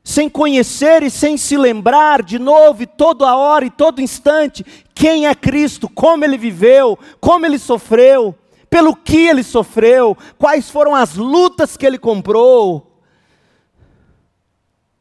[0.04, 5.26] sem conhecer e sem se lembrar de novo, e toda hora e todo instante, quem
[5.26, 8.36] é Cristo, como ele viveu, como ele sofreu,
[8.70, 13.02] pelo que ele sofreu, quais foram as lutas que ele comprou.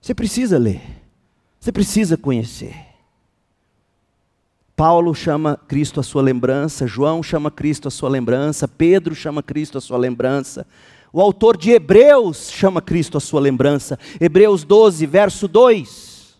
[0.00, 0.80] Você precisa ler,
[1.60, 2.85] você precisa conhecer.
[4.76, 9.78] Paulo chama Cristo à sua lembrança, João chama Cristo à sua lembrança, Pedro chama Cristo
[9.78, 10.66] à sua lembrança,
[11.12, 13.98] O autor de Hebreus chama Cristo a sua lembrança.
[14.20, 16.36] Hebreus 12, verso 2.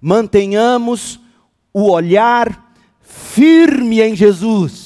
[0.00, 1.20] Mantenhamos
[1.72, 4.83] o olhar firme em Jesus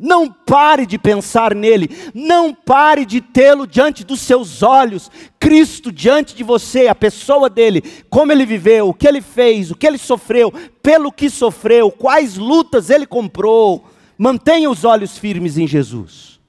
[0.00, 6.34] não pare de pensar nele, não pare de tê-lo diante dos seus olhos, Cristo diante
[6.34, 9.98] de você, a pessoa dele, como ele viveu, o que ele fez, o que ele
[9.98, 10.50] sofreu,
[10.82, 13.84] pelo que sofreu, quais lutas ele comprou.
[14.16, 16.40] Mantenha os olhos firmes em Jesus,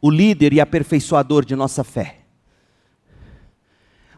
[0.00, 2.25] o líder e aperfeiçoador de nossa fé.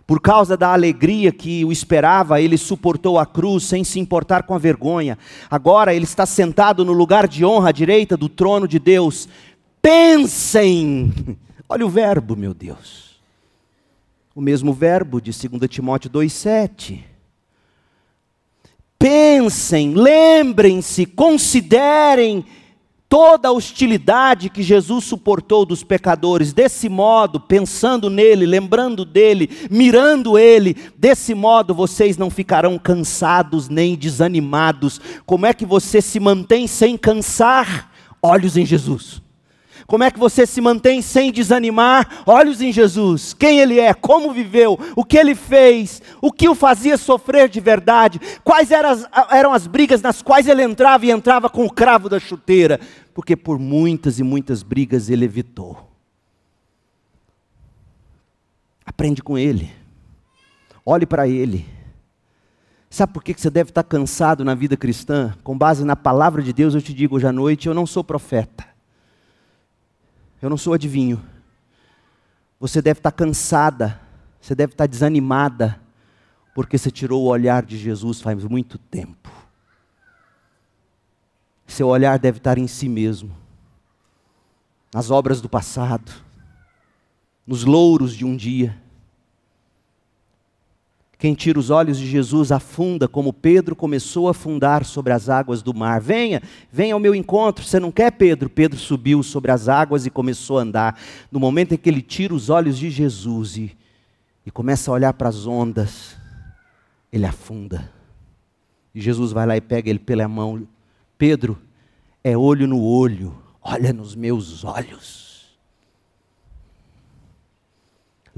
[0.09, 4.55] Por causa da alegria que o esperava, ele suportou a cruz sem se importar com
[4.55, 5.19] a vergonha.
[5.51, 9.29] Agora ele está sentado no lugar de honra à direita do trono de Deus.
[9.83, 11.13] Pensem!
[11.69, 13.21] Olha o verbo, meu Deus.
[14.35, 17.01] O mesmo verbo de 2 Timóteo 2,7.
[18.99, 22.47] Pensem, lembrem-se, considerem
[23.09, 30.39] toda a hostilidade que Jesus suportou dos pecadores, desse modo, pensando nele, lembrando dele, mirando
[30.39, 35.01] ele, desse modo vocês não ficarão cansados nem desanimados.
[35.25, 37.91] Como é que você se mantém sem cansar?
[38.23, 39.23] Olhos em Jesus.
[39.89, 42.23] Como é que você se mantém sem desanimar?
[42.27, 43.33] Olhos em Jesus.
[43.33, 47.59] Quem Ele é, como viveu, o que Ele fez, o que o fazia sofrer de
[47.59, 51.73] verdade, quais eram as, eram as brigas nas quais ele entrava e entrava com o
[51.73, 52.79] cravo da chuteira.
[53.15, 55.89] Porque por muitas e muitas brigas ele evitou.
[58.85, 59.73] Aprende com Ele.
[60.85, 61.65] Olhe para Ele.
[62.91, 65.35] Sabe por que você deve estar cansado na vida cristã?
[65.43, 68.05] Com base na palavra de Deus, eu te digo hoje à noite: eu não sou
[68.05, 68.68] profeta.
[70.41, 71.25] Eu não sou adivinho.
[72.61, 74.01] Você deve estar cansada,
[74.41, 75.81] você deve estar desanimada,
[76.55, 79.31] porque você tirou o olhar de Jesus faz muito tempo.
[81.67, 83.37] Seu olhar deve estar em si mesmo,
[84.93, 86.11] nas obras do passado,
[87.47, 88.77] nos louros de um dia
[91.19, 95.63] quem tira os olhos de Jesus afunda, como Pedro começou a afundar sobre as águas
[95.63, 96.01] do mar.
[96.01, 96.41] Venha,
[96.71, 97.65] venha ao meu encontro.
[97.65, 98.49] Você não quer, Pedro?
[98.49, 101.01] Pedro subiu sobre as águas e começou a andar.
[101.33, 103.77] No momento em que ele tira os olhos de Jesus e,
[104.47, 106.17] e começa a olhar para as ondas,
[107.13, 107.91] ele afunda.
[108.95, 110.69] E Jesus vai lá e pega ele pela mão.
[111.19, 111.59] Pedro,
[112.23, 115.28] é olho no olho, olha nos meus olhos.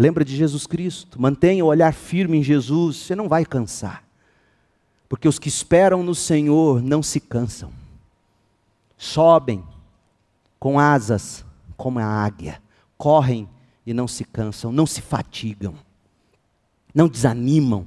[0.00, 4.02] Lembra de Jesus Cristo, mantenha o olhar firme em Jesus, você não vai cansar.
[5.06, 7.70] Porque os que esperam no Senhor não se cansam.
[8.96, 9.62] Sobem
[10.58, 11.44] com asas
[11.76, 12.62] como a águia,
[12.96, 13.46] correm
[13.84, 15.74] e não se cansam, não se fatigam,
[16.94, 17.86] não desanimam.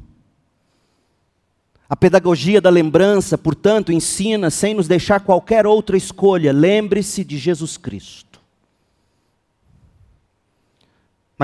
[1.89, 6.53] A pedagogia da lembrança, portanto, ensina sem nos deixar qualquer outra escolha.
[6.53, 8.32] Lembre-se de Jesus Cristo.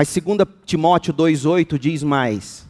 [0.00, 2.66] Mas 2 Timóteo 2,8 diz mais.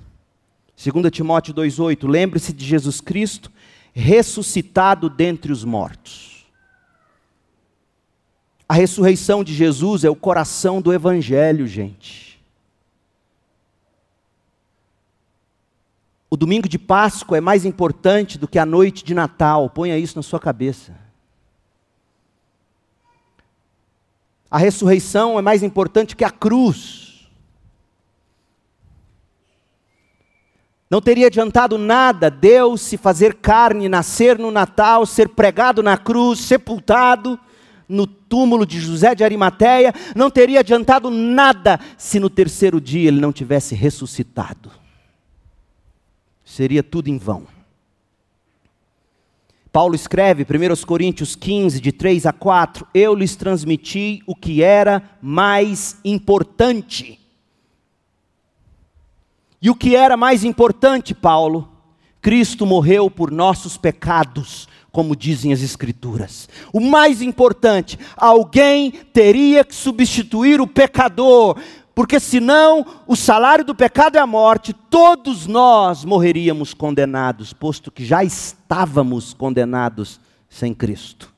[0.76, 3.52] 2 Timóteo 2,8: lembre-se de Jesus Cristo
[3.92, 6.44] ressuscitado dentre os mortos.
[8.68, 12.42] A ressurreição de Jesus é o coração do Evangelho, gente.
[16.28, 20.16] O domingo de Páscoa é mais importante do que a noite de Natal, ponha isso
[20.16, 20.98] na sua cabeça.
[24.50, 27.09] A ressurreição é mais importante que a cruz.
[30.90, 36.40] Não teria adiantado nada Deus se fazer carne, nascer no Natal, ser pregado na cruz,
[36.40, 37.38] sepultado
[37.88, 39.94] no túmulo de José de Arimateia.
[40.16, 44.72] Não teria adiantado nada se no terceiro dia ele não tivesse ressuscitado.
[46.44, 47.46] Seria tudo em vão.
[49.72, 55.00] Paulo escreve, 1 Coríntios 15, de 3 a 4: Eu lhes transmiti o que era
[55.22, 57.20] mais importante
[59.62, 61.68] e o que era mais importante, Paulo?
[62.20, 66.48] Cristo morreu por nossos pecados, como dizem as Escrituras.
[66.72, 71.58] O mais importante, alguém teria que substituir o pecador,
[71.94, 78.04] porque senão o salário do pecado é a morte, todos nós morreríamos condenados, posto que
[78.04, 81.29] já estávamos condenados sem Cristo.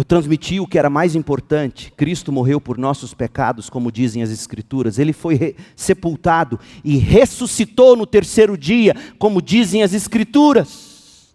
[0.00, 1.92] Eu transmiti o que era mais importante.
[1.94, 4.98] Cristo morreu por nossos pecados, como dizem as Escrituras.
[4.98, 11.34] Ele foi sepultado e ressuscitou no terceiro dia, como dizem as Escrituras.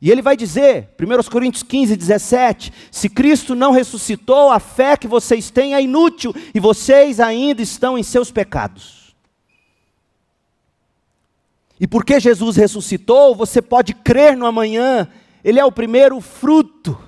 [0.00, 5.06] E ele vai dizer, 1 Coríntios 15, 17: se Cristo não ressuscitou, a fé que
[5.06, 9.14] vocês têm é inútil e vocês ainda estão em seus pecados.
[11.78, 15.06] E porque Jesus ressuscitou, você pode crer no amanhã,
[15.44, 17.06] ele é o primeiro fruto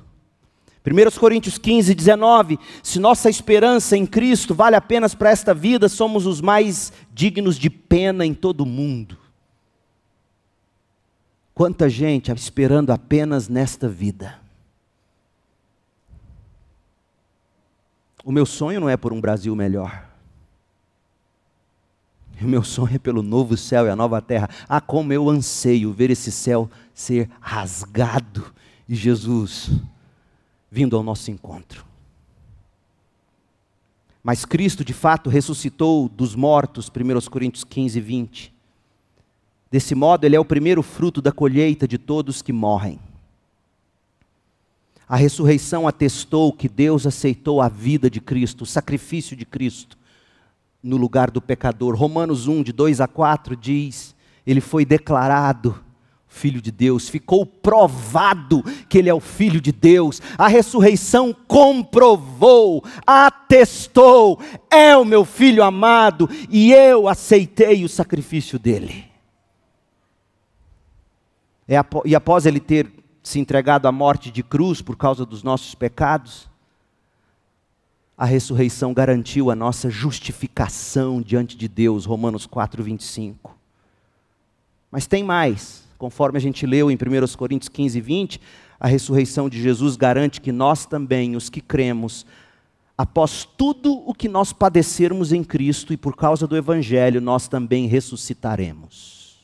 [0.87, 6.25] 1 Coríntios 15, 19: Se nossa esperança em Cristo vale apenas para esta vida, somos
[6.25, 9.19] os mais dignos de pena em todo o mundo.
[11.53, 14.41] Quanta gente esperando apenas nesta vida.
[18.25, 20.09] O meu sonho não é por um Brasil melhor.
[22.41, 24.49] O meu sonho é pelo novo céu e a nova terra.
[24.67, 28.55] Ah, como eu anseio ver esse céu ser rasgado
[28.89, 29.71] e Jesus
[30.71, 31.85] vindo ao nosso encontro.
[34.23, 38.53] Mas Cristo, de fato, ressuscitou dos mortos, 1 Coríntios 15, 20.
[39.71, 43.01] Desse modo, Ele é o primeiro fruto da colheita de todos que morrem.
[45.09, 49.99] A ressurreição atestou que Deus aceitou a vida de Cristo, o sacrifício de Cristo,
[50.83, 51.97] no lugar do pecador.
[51.97, 54.15] Romanos 1, de 2 a 4 diz:
[54.47, 55.83] Ele foi declarado
[56.33, 62.83] Filho de Deus, ficou provado que Ele é o Filho de Deus, a ressurreição comprovou,
[63.05, 69.11] atestou, é o meu filho amado e eu aceitei o sacrifício dele.
[71.69, 72.91] É, e após ele ter
[73.23, 76.49] se entregado à morte de cruz por causa dos nossos pecados,
[78.17, 83.57] a ressurreição garantiu a nossa justificação diante de Deus, Romanos 4, 25.
[84.91, 88.41] Mas tem mais, conforme a gente leu em 1 Coríntios 15, 20,
[88.81, 92.25] a ressurreição de Jesus garante que nós também, os que cremos,
[92.97, 97.87] após tudo o que nós padecermos em Cristo e por causa do Evangelho, nós também
[97.87, 99.43] ressuscitaremos.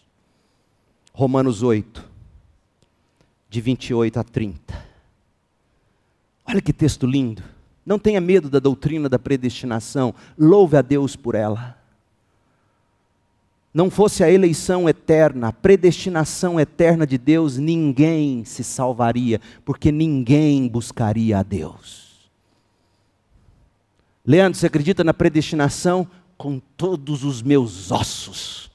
[1.12, 2.02] Romanos 8,
[3.50, 4.86] de 28 a 30.
[6.46, 7.42] Olha que texto lindo.
[7.84, 11.75] Não tenha medo da doutrina da predestinação, louve a Deus por ela.
[13.76, 20.66] Não fosse a eleição eterna, a predestinação eterna de Deus, ninguém se salvaria, porque ninguém
[20.66, 22.30] buscaria a Deus.
[24.24, 26.08] Leandro, você acredita na predestinação?
[26.38, 28.70] Com todos os meus ossos,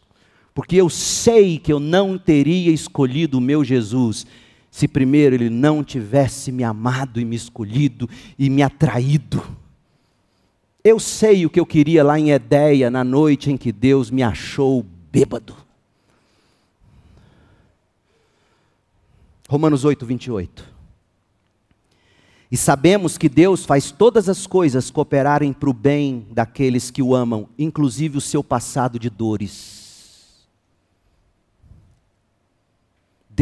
[0.54, 4.28] porque eu sei que eu não teria escolhido o meu Jesus
[4.70, 9.42] se primeiro ele não tivesse me amado e me escolhido e me atraído.
[10.84, 14.24] Eu sei o que eu queria lá em Edéia, na noite em que Deus me
[14.24, 15.56] achou bêbado.
[19.50, 20.72] Romanos 8, 28.
[22.50, 27.14] E sabemos que Deus faz todas as coisas cooperarem para o bem daqueles que o
[27.16, 29.82] amam, inclusive o seu passado de dores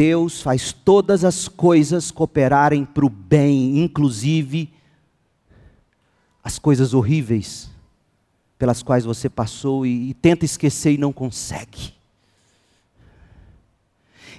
[0.00, 4.72] Deus faz todas as coisas cooperarem para o bem, inclusive
[6.42, 7.68] as coisas horríveis
[8.60, 11.94] pelas quais você passou e, e tenta esquecer e não consegue.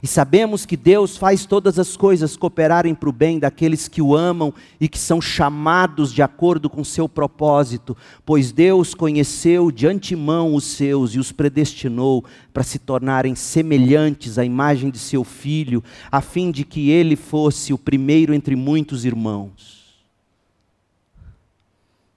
[0.03, 4.15] E sabemos que Deus faz todas as coisas cooperarem para o bem daqueles que o
[4.15, 10.53] amam e que são chamados de acordo com seu propósito, pois Deus conheceu de antemão
[10.53, 16.21] os seus e os predestinou para se tornarem semelhantes à imagem de seu filho, a
[16.21, 19.80] fim de que ele fosse o primeiro entre muitos irmãos.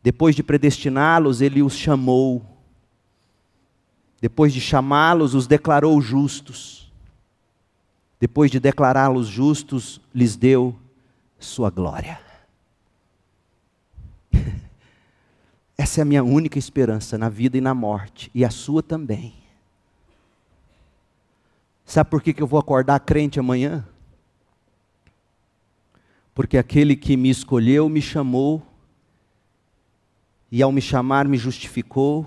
[0.05, 2.47] Depois de predestiná-los, ele os chamou.
[4.21, 6.85] Depois de chamá-los, os declarou justos
[8.25, 10.75] depois de declará-los justos, lhes deu
[11.39, 12.19] sua glória.
[15.77, 19.35] Essa é a minha única esperança na vida e na morte, e a sua também.
[21.85, 23.87] Sabe por que, que eu vou acordar crente amanhã?
[26.35, 28.67] Porque aquele que me escolheu me chamou,
[30.51, 32.27] e ao me chamar me justificou,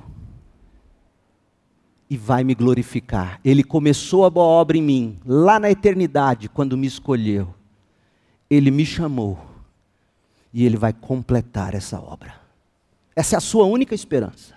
[2.09, 3.39] e vai me glorificar.
[3.43, 7.53] Ele começou a boa obra em mim, lá na eternidade, quando me escolheu.
[8.49, 9.37] Ele me chamou
[10.53, 12.35] e ele vai completar essa obra.
[13.15, 14.55] Essa é a sua única esperança.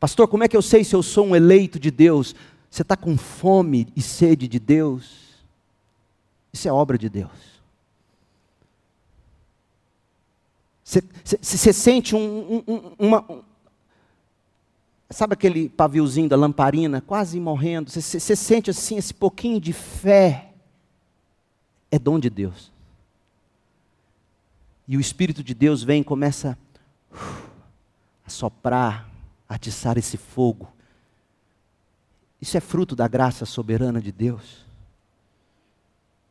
[0.00, 2.34] Pastor, como é que eu sei se eu sou um eleito de Deus?
[2.70, 5.44] Você está com fome e sede de Deus?
[6.52, 7.57] Isso é obra de Deus.
[11.42, 13.44] Você, sente um, um, uma,
[15.10, 17.90] Sabe aquele paviozinho da lamparina, quase morrendo?
[17.90, 20.52] Você, sente assim, esse pouquinho de fé.
[21.90, 22.72] É dom de Deus.
[24.86, 26.58] E o Espírito de Deus vem e começa
[28.24, 29.10] a soprar,
[29.46, 30.72] a atiçar esse fogo.
[32.40, 34.64] Isso é fruto da graça soberana de Deus.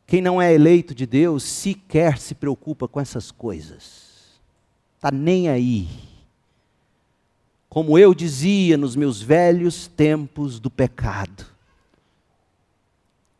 [0.08, 4.07] Quem não é eleito de Deus sequer se preocupa com essas coisas.
[5.08, 5.88] Está nem aí
[7.70, 11.46] como eu dizia nos meus velhos tempos do pecado.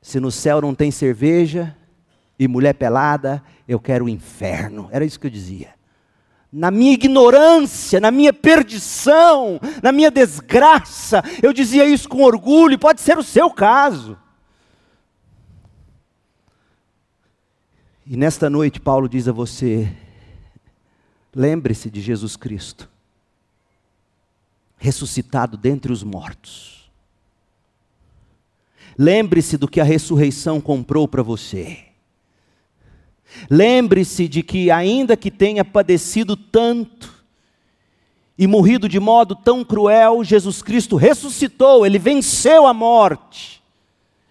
[0.02, 1.76] Se no céu não tem cerveja,
[2.40, 4.88] e mulher pelada, eu quero o inferno.
[4.94, 5.74] Era isso que eu dizia.
[6.50, 13.02] Na minha ignorância, na minha perdição, na minha desgraça, eu dizia isso com orgulho, pode
[13.02, 14.18] ser o seu caso.
[18.06, 19.92] E nesta noite, Paulo diz a você:
[21.36, 22.90] lembre-se de Jesus Cristo,
[24.78, 26.90] ressuscitado dentre os mortos.
[28.98, 31.86] Lembre-se do que a ressurreição comprou para você.
[33.50, 37.14] Lembre-se de que, ainda que tenha padecido tanto
[38.38, 43.62] e morrido de modo tão cruel, Jesus Cristo ressuscitou, ele venceu a morte.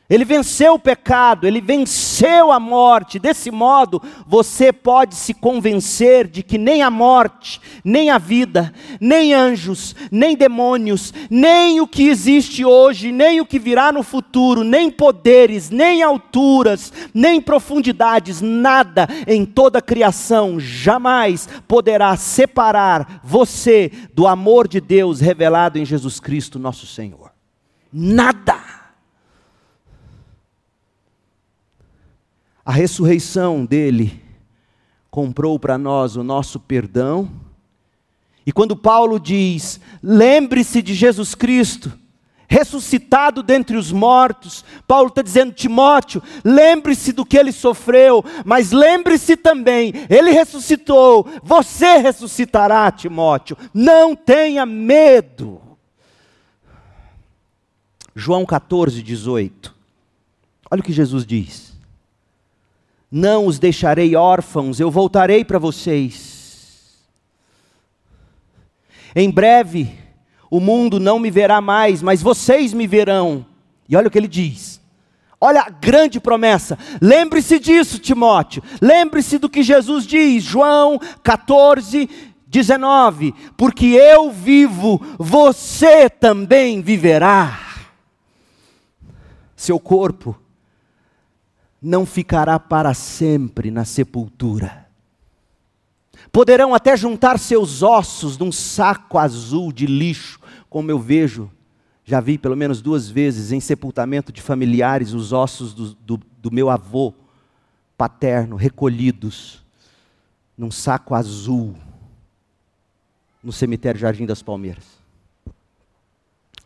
[0.09, 3.18] Ele venceu o pecado, ele venceu a morte.
[3.18, 9.34] Desse modo, você pode se convencer de que nem a morte, nem a vida, nem
[9.34, 14.92] anjos, nem demônios, nem o que existe hoje, nem o que virá no futuro, nem
[14.92, 24.26] poderes, nem alturas, nem profundidades, nada em toda a criação jamais poderá separar você do
[24.28, 27.32] amor de Deus revelado em Jesus Cristo, nosso Senhor.
[27.92, 28.86] Nada.
[32.66, 34.20] A ressurreição dele
[35.08, 37.30] comprou para nós o nosso perdão.
[38.44, 41.96] E quando Paulo diz: lembre-se de Jesus Cristo,
[42.48, 49.36] ressuscitado dentre os mortos, Paulo está dizendo: Timóteo, lembre-se do que ele sofreu, mas lembre-se
[49.36, 55.60] também, ele ressuscitou, você ressuscitará, Timóteo, não tenha medo.
[58.12, 59.72] João 14, 18.
[60.68, 61.75] Olha o que Jesus diz.
[63.11, 67.07] Não os deixarei órfãos, eu voltarei para vocês.
[69.14, 69.96] Em breve,
[70.50, 73.46] o mundo não me verá mais, mas vocês me verão.
[73.88, 74.80] E olha o que ele diz.
[75.40, 76.78] Olha a grande promessa.
[77.00, 78.62] Lembre-se disso, Timóteo.
[78.80, 82.09] Lembre-se do que Jesus diz, João 14,
[82.46, 83.34] 19.
[83.57, 87.61] Porque eu vivo, você também viverá.
[89.54, 90.36] Seu corpo
[91.87, 94.89] não ficará para sempre na sepultura.
[96.32, 101.49] Poderão até juntar seus ossos num saco azul de lixo, como eu vejo,
[102.05, 106.51] já vi pelo menos duas vezes em sepultamento de familiares os ossos do, do, do
[106.51, 107.14] meu avô
[107.97, 109.64] paterno recolhidos
[110.59, 111.76] num saco azul
[113.45, 114.84] no cemitério Jardim das Palmeiras.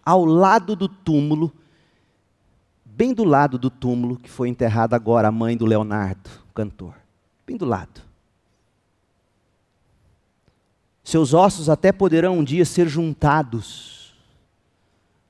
[0.03, 1.53] Ao lado do túmulo
[3.01, 6.95] bem do lado do túmulo que foi enterrada agora a mãe do Leonardo, o cantor.
[7.47, 8.03] Bem do lado.
[11.03, 14.15] Seus ossos até poderão um dia ser juntados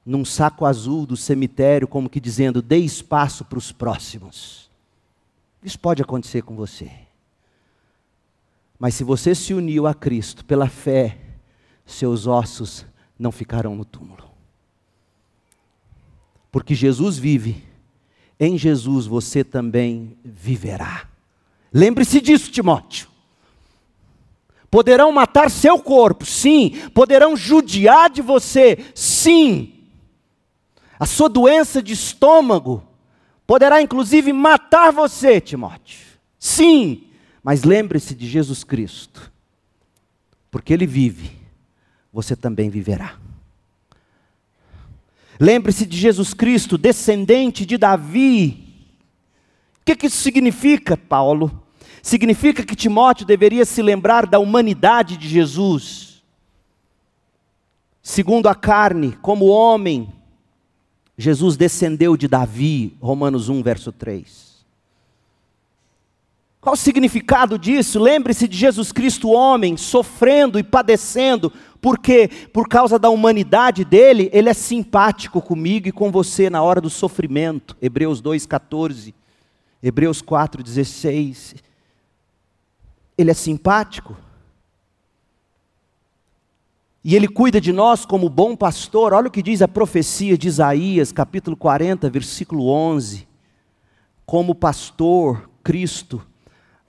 [0.04, 4.68] num saco azul do cemitério, como que dizendo: dê espaço para os próximos.
[5.62, 6.90] Isso pode acontecer com você.
[8.80, 11.18] Mas se você se uniu a Cristo pela fé,
[11.86, 12.84] seus ossos
[13.16, 14.29] não ficarão no túmulo.
[16.50, 17.62] Porque Jesus vive,
[18.38, 21.08] em Jesus você também viverá.
[21.72, 23.08] Lembre-se disso, Timóteo.
[24.70, 26.88] Poderão matar seu corpo, sim.
[26.94, 29.74] Poderão judiar de você, sim.
[30.98, 32.82] A sua doença de estômago
[33.46, 36.06] poderá inclusive matar você, Timóteo.
[36.38, 37.04] Sim,
[37.42, 39.30] mas lembre-se de Jesus Cristo,
[40.50, 41.30] porque Ele vive,
[42.12, 43.18] você também viverá.
[45.40, 48.68] Lembre-se de Jesus Cristo, descendente de Davi.
[49.80, 51.62] O que, que isso significa, Paulo?
[52.02, 56.22] Significa que Timóteo deveria se lembrar da humanidade de Jesus.
[58.02, 60.12] Segundo a carne, como homem,
[61.16, 64.50] Jesus descendeu de Davi, Romanos 1, verso 3.
[66.60, 67.98] Qual o significado disso?
[67.98, 74.48] Lembre-se de Jesus Cristo, homem, sofrendo e padecendo porque, por causa da humanidade dele, ele
[74.48, 77.76] é simpático comigo e com você na hora do sofrimento.
[77.80, 79.14] Hebreus 2,14.
[79.82, 81.56] Hebreus 4,16.
[83.16, 84.14] Ele é simpático.
[87.02, 89.14] E ele cuida de nós como bom pastor.
[89.14, 93.26] Olha o que diz a profecia de Isaías, capítulo 40, versículo 11.
[94.26, 96.20] Como pastor, Cristo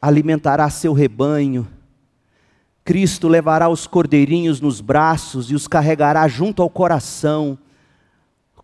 [0.02, 1.66] alimentará seu rebanho
[2.84, 7.58] Cristo levará os cordeirinhos nos braços e os carregará junto ao coração,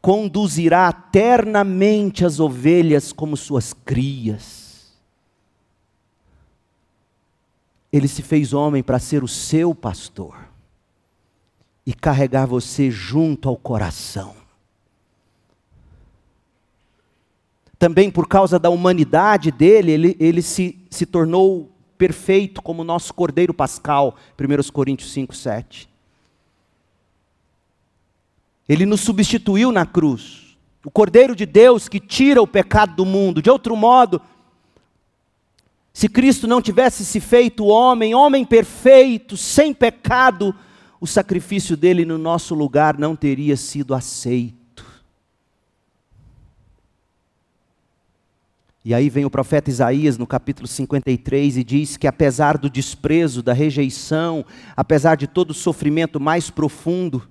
[0.01, 4.95] conduzirá eternamente as ovelhas como suas crias.
[7.91, 10.36] Ele se fez homem para ser o seu pastor
[11.86, 14.47] e carregar você junto ao coração.
[17.78, 23.54] também por causa da humanidade dele, ele, ele se, se tornou perfeito como nosso Cordeiro
[23.54, 25.89] Pascal, 1 Coríntios 5, 7.
[28.68, 30.58] Ele nos substituiu na cruz.
[30.84, 33.41] O Cordeiro de Deus que tira o pecado do mundo.
[33.41, 34.22] De outro modo,
[35.93, 40.54] se Cristo não tivesse se feito homem, homem perfeito, sem pecado,
[41.00, 44.57] o sacrifício dele no nosso lugar não teria sido aceito.
[48.88, 53.44] E aí vem o profeta Isaías no capítulo 53 e diz que apesar do desprezo,
[53.44, 54.46] da rejeição,
[54.78, 57.28] apesar de todo o sofrimento mais profundo,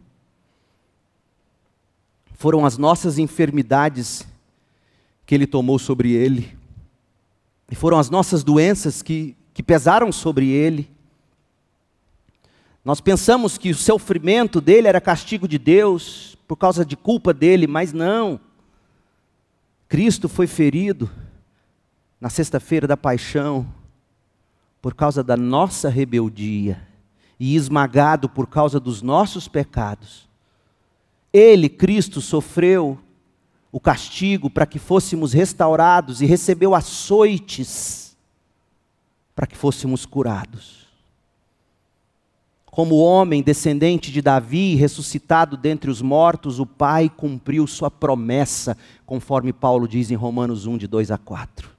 [2.34, 4.28] foram as nossas enfermidades
[5.24, 6.54] que ele tomou sobre ele,
[7.70, 10.90] e foram as nossas doenças que, que pesaram sobre ele.
[12.84, 17.66] Nós pensamos que o sofrimento dele era castigo de Deus, por causa de culpa dele,
[17.66, 18.38] mas não.
[19.88, 21.10] Cristo foi ferido
[22.20, 23.66] na sexta-feira da paixão,
[24.80, 26.80] por causa da nossa rebeldia
[27.38, 30.28] e esmagado por causa dos nossos pecados.
[31.32, 32.98] Ele, Cristo, sofreu
[33.70, 38.16] o castigo para que fôssemos restaurados e recebeu açoites
[39.34, 40.86] para que fôssemos curados.
[42.64, 49.52] Como homem descendente de Davi, ressuscitado dentre os mortos, o Pai cumpriu sua promessa, conforme
[49.52, 51.75] Paulo diz em Romanos 1, de 2 a 4.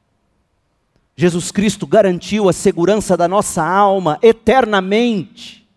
[1.20, 5.68] Jesus Cristo garantiu a segurança da nossa alma eternamente.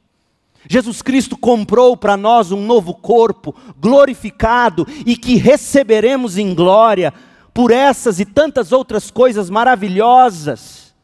[0.69, 7.15] Jesus Cristo comprou para nós um novo corpo, glorificado e que receberemos em glória
[7.55, 10.95] por essas e tantas outras coisas maravilhosas.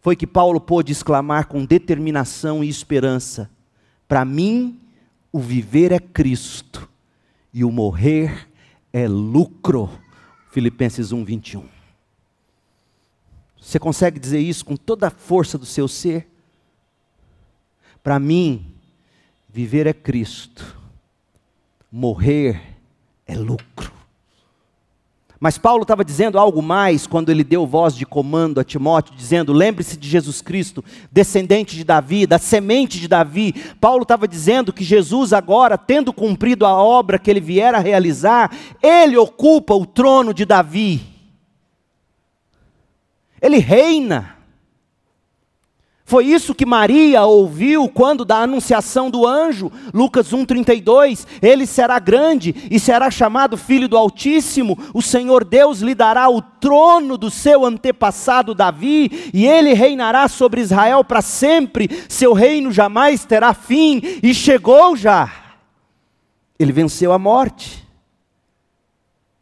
[0.00, 3.50] Foi que Paulo pôde exclamar com determinação e esperança:
[4.06, 4.78] Para mim,
[5.32, 6.88] o viver é Cristo
[7.52, 8.48] e o morrer
[8.92, 9.90] é lucro.
[10.52, 11.79] Filipenses 1, 21.
[13.60, 16.26] Você consegue dizer isso com toda a força do seu ser?
[18.02, 18.74] Para mim,
[19.48, 20.76] viver é Cristo,
[21.92, 22.78] morrer
[23.26, 23.92] é lucro.
[25.38, 29.54] Mas Paulo estava dizendo algo mais quando ele deu voz de comando a Timóteo, dizendo:
[29.54, 33.54] lembre-se de Jesus Cristo, descendente de Davi, da semente de Davi.
[33.80, 39.16] Paulo estava dizendo que Jesus, agora, tendo cumprido a obra que ele viera realizar, ele
[39.16, 41.09] ocupa o trono de Davi.
[43.40, 44.36] Ele reina.
[46.10, 52.52] Foi isso que Maria ouviu quando da anunciação do anjo, Lucas 1:32, ele será grande
[52.68, 54.76] e será chamado filho do Altíssimo.
[54.92, 60.60] O Senhor Deus lhe dará o trono do seu antepassado Davi, e ele reinará sobre
[60.60, 61.88] Israel para sempre.
[62.08, 65.30] Seu reino jamais terá fim, e chegou já.
[66.58, 67.79] Ele venceu a morte.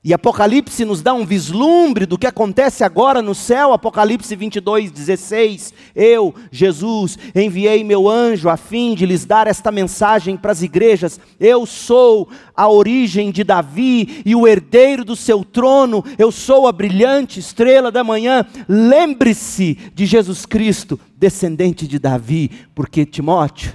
[0.03, 5.74] E Apocalipse nos dá um vislumbre do que acontece agora no céu, Apocalipse 22, 16.
[5.94, 11.18] Eu, Jesus, enviei meu anjo a fim de lhes dar esta mensagem para as igrejas.
[11.40, 16.05] Eu sou a origem de Davi e o herdeiro do seu trono.
[16.16, 18.46] Eu sou a brilhante estrela da manhã.
[18.68, 23.72] Lembre-se de Jesus Cristo, descendente de Davi, porque Timóteo,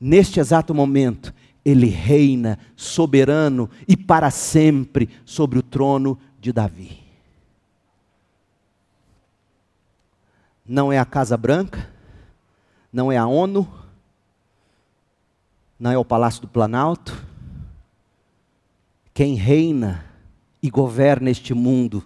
[0.00, 1.32] neste exato momento,
[1.64, 6.98] ele reina soberano e para sempre sobre o trono de Davi.
[10.64, 11.90] Não é a Casa Branca,
[12.92, 13.68] não é a ONU,
[15.78, 17.24] não é o Palácio do Planalto.
[19.12, 20.04] Quem reina
[20.62, 22.04] e governa este mundo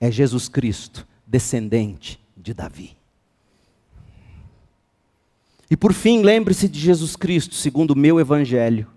[0.00, 2.99] é Jesus Cristo, descendente de Davi.
[5.70, 8.88] E por fim, lembre-se de Jesus Cristo, segundo o meu evangelho.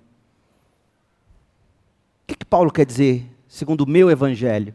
[2.23, 4.73] O que, que Paulo quer dizer, segundo o meu evangelho?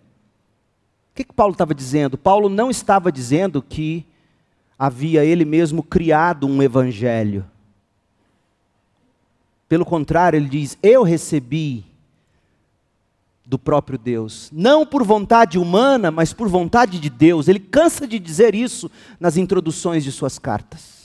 [1.11, 2.17] O que, que Paulo estava dizendo?
[2.17, 4.07] Paulo não estava dizendo que
[4.79, 7.45] havia ele mesmo criado um evangelho.
[9.69, 11.85] Pelo contrário, ele diz: Eu recebi
[13.45, 17.49] do próprio Deus, não por vontade humana, mas por vontade de Deus.
[17.49, 18.89] Ele cansa de dizer isso
[19.19, 20.98] nas introduções de suas cartas.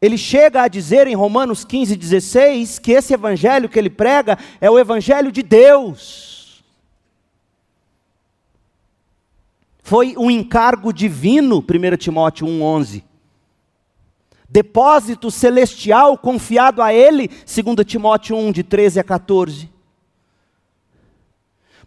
[0.00, 4.70] Ele chega a dizer em Romanos 15, 16, que esse evangelho que ele prega é
[4.70, 6.62] o evangelho de Deus.
[9.82, 13.02] Foi um encargo divino, 1 Timóteo 1,11.
[14.48, 19.68] Depósito celestial confiado a ele, 2 Timóteo 1, de 13 a 14.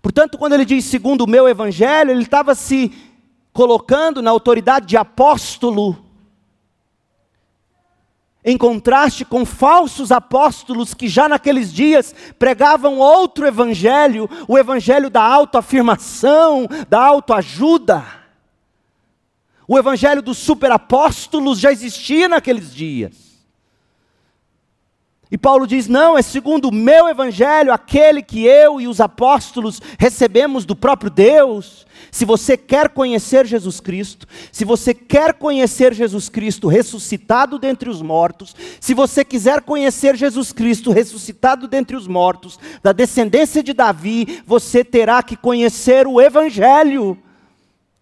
[0.02, 2.92] Portanto, quando ele diz segundo o meu evangelho, ele estava se
[3.54, 6.11] colocando na autoridade de apóstolo
[8.44, 15.22] em contraste com falsos apóstolos que já naqueles dias pregavam outro evangelho, o evangelho da
[15.22, 18.04] autoafirmação, da autoajuda.
[19.68, 23.31] O evangelho dos superapóstolos já existia naqueles dias.
[25.32, 29.82] E Paulo diz: não, é segundo o meu evangelho, aquele que eu e os apóstolos
[29.98, 31.88] recebemos do próprio Deus.
[32.12, 38.02] Se você quer conhecer Jesus Cristo, se você quer conhecer Jesus Cristo ressuscitado dentre os
[38.02, 44.44] mortos, se você quiser conhecer Jesus Cristo ressuscitado dentre os mortos, da descendência de Davi,
[44.46, 47.18] você terá que conhecer o Evangelho.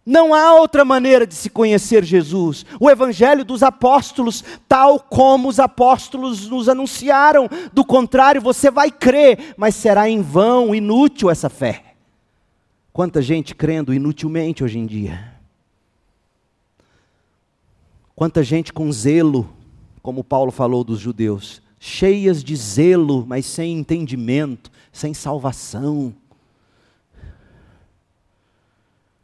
[0.10, 2.66] Não há outra maneira de se conhecer Jesus.
[2.80, 7.48] O Evangelho dos apóstolos, tal como os apóstolos nos anunciaram.
[7.72, 11.94] Do contrário, você vai crer, mas será em vão, inútil essa fé.
[12.92, 15.32] Quanta gente crendo inutilmente hoje em dia.
[18.16, 19.48] Quanta gente com zelo,
[20.02, 26.16] como Paulo falou dos judeus, cheias de zelo, mas sem entendimento, sem salvação.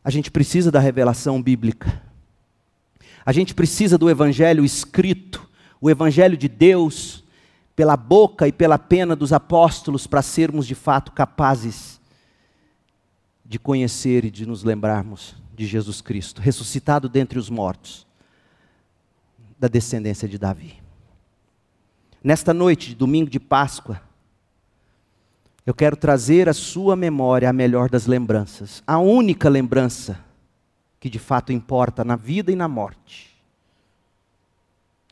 [0.06, 2.00] A gente precisa da revelação bíblica.
[3.26, 5.50] A gente precisa do evangelho escrito,
[5.82, 7.24] o evangelho de Deus,
[7.76, 12.00] pela boca e pela pena dos apóstolos, para sermos de fato capazes
[13.44, 18.06] de conhecer e de nos lembrarmos de Jesus Cristo, ressuscitado dentre os mortos,
[19.58, 20.76] da descendência de Davi.
[22.24, 24.00] Nesta noite de domingo de Páscoa,
[25.66, 30.20] eu quero trazer à sua memória a melhor das lembranças, a única lembrança
[31.00, 33.36] que de fato importa na vida e na morte.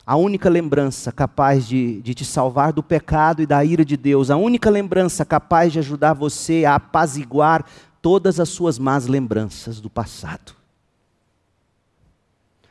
[0.06, 4.30] A única lembrança capaz de, de te salvar do pecado e da ira de Deus,
[4.30, 7.66] a única lembrança capaz de ajudar você a apaziguar
[8.02, 10.54] todas as suas más lembranças do passado.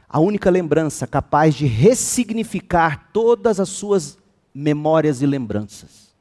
[0.09, 4.19] A única lembrança capaz de ressignificar todas as suas
[4.55, 6.12] memórias e lembranças.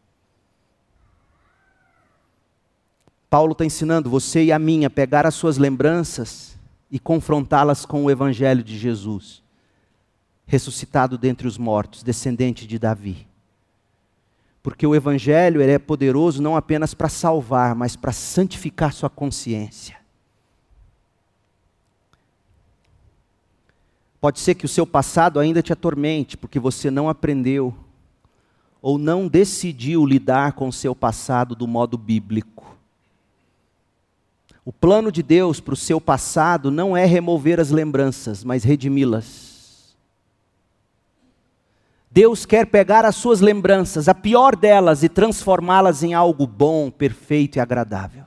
[3.32, 6.59] Paulo está ensinando você e a mim a pegar as suas lembranças
[6.91, 9.41] e confrontá-las com o Evangelho de Jesus,
[10.45, 13.25] ressuscitado dentre os mortos, descendente de Davi.
[14.61, 19.97] Porque o Evangelho é poderoso não apenas para salvar, mas para santificar sua consciência.
[24.19, 27.73] Pode ser que o seu passado ainda te atormente, porque você não aprendeu
[28.82, 32.61] ou não decidiu lidar com o seu passado do modo bíblico.
[34.64, 39.95] O plano de Deus para o seu passado não é remover as lembranças, mas redimi-las.
[42.12, 47.55] Deus quer pegar as suas lembranças, a pior delas, e transformá-las em algo bom, perfeito
[47.55, 48.26] e agradável.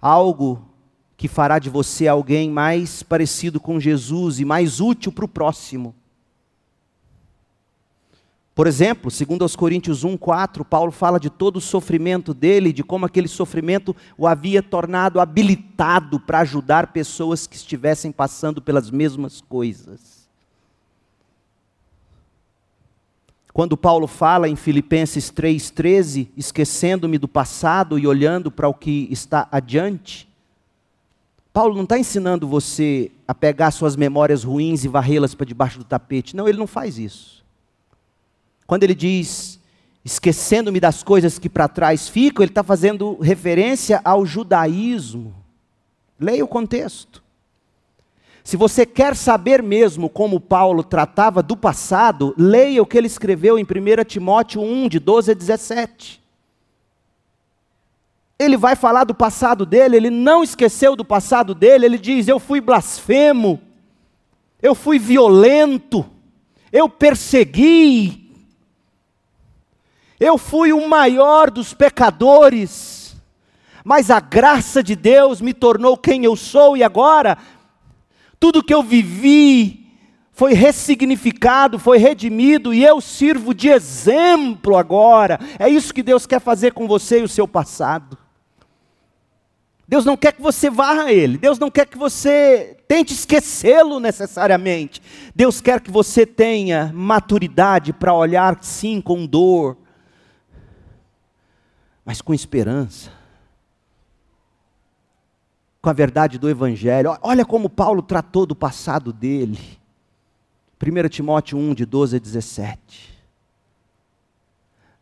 [0.00, 0.66] Algo
[1.16, 5.94] que fará de você alguém mais parecido com Jesus e mais útil para o próximo.
[8.54, 12.82] Por exemplo, segundo aos Coríntios 1, 4, Paulo fala de todo o sofrimento dele, de
[12.82, 19.40] como aquele sofrimento o havia tornado habilitado para ajudar pessoas que estivessem passando pelas mesmas
[19.40, 20.28] coisas.
[23.52, 29.48] Quando Paulo fala em Filipenses 3,13, esquecendo-me do passado e olhando para o que está
[29.50, 30.28] adiante,
[31.52, 35.84] Paulo não está ensinando você a pegar suas memórias ruins e varrê-las para debaixo do
[35.84, 36.36] tapete.
[36.36, 37.39] Não, ele não faz isso.
[38.70, 39.58] Quando ele diz,
[40.04, 45.34] esquecendo-me das coisas que para trás ficam, ele está fazendo referência ao judaísmo.
[46.20, 47.20] Leia o contexto.
[48.44, 53.58] Se você quer saber mesmo como Paulo tratava do passado, leia o que ele escreveu
[53.58, 56.22] em 1 Timóteo 1, de 12 a 17.
[58.38, 62.38] Ele vai falar do passado dele, ele não esqueceu do passado dele, ele diz: Eu
[62.38, 63.60] fui blasfemo,
[64.62, 66.06] eu fui violento,
[66.72, 68.19] eu persegui,
[70.20, 73.16] eu fui o maior dos pecadores,
[73.82, 77.38] mas a graça de Deus me tornou quem eu sou e agora
[78.38, 79.80] tudo que eu vivi
[80.32, 85.38] foi ressignificado, foi redimido e eu sirvo de exemplo agora.
[85.58, 88.16] É isso que Deus quer fazer com você e o seu passado.
[89.86, 95.02] Deus não quer que você varra ele, Deus não quer que você tente esquecê-lo necessariamente.
[95.34, 99.76] Deus quer que você tenha maturidade para olhar sim com dor,
[102.04, 103.10] mas com esperança.
[105.82, 107.16] Com a verdade do Evangelho.
[107.22, 109.58] Olha como Paulo tratou do passado dele.
[110.82, 113.20] 1 Timóteo 1, de 12 a 17.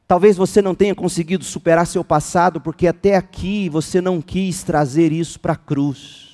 [0.07, 5.13] Talvez você não tenha conseguido superar seu passado porque até aqui você não quis trazer
[5.13, 6.27] isso para a cruz.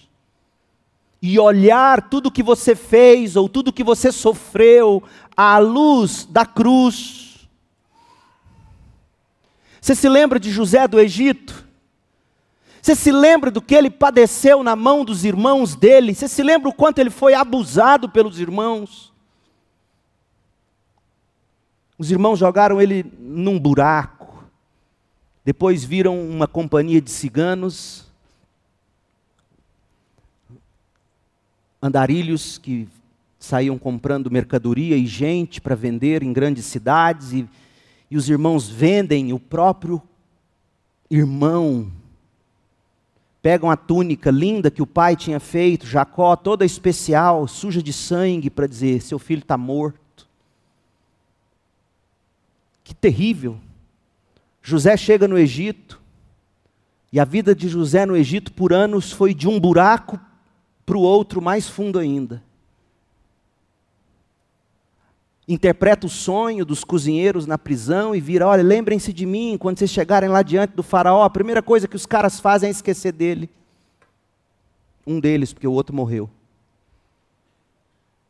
[1.26, 5.02] e olhar tudo que você fez ou tudo que você sofreu
[5.34, 7.33] à luz da cruz.
[9.84, 11.62] Você se lembra de José do Egito?
[12.80, 16.14] Você se lembra do que ele padeceu na mão dos irmãos dele?
[16.14, 19.12] Você se lembra o quanto ele foi abusado pelos irmãos?
[21.98, 24.46] Os irmãos jogaram ele num buraco.
[25.44, 28.06] Depois viram uma companhia de ciganos
[31.82, 32.88] andarilhos que
[33.38, 37.46] saíam comprando mercadoria e gente para vender em grandes cidades, e,
[38.14, 40.00] e os irmãos vendem o próprio
[41.10, 41.90] irmão.
[43.42, 48.50] Pegam a túnica linda que o pai tinha feito, Jacó, toda especial, suja de sangue,
[48.50, 50.28] para dizer: seu filho está morto.
[52.84, 53.58] Que terrível.
[54.62, 56.00] José chega no Egito,
[57.12, 60.20] e a vida de José no Egito por anos foi de um buraco
[60.86, 62.40] para o outro mais fundo ainda.
[65.46, 69.90] Interpreta o sonho dos cozinheiros na prisão e vira: olha, lembrem-se de mim quando vocês
[69.90, 71.22] chegarem lá diante do Faraó.
[71.22, 73.50] A primeira coisa que os caras fazem é esquecer dele.
[75.06, 76.30] Um deles, porque o outro morreu.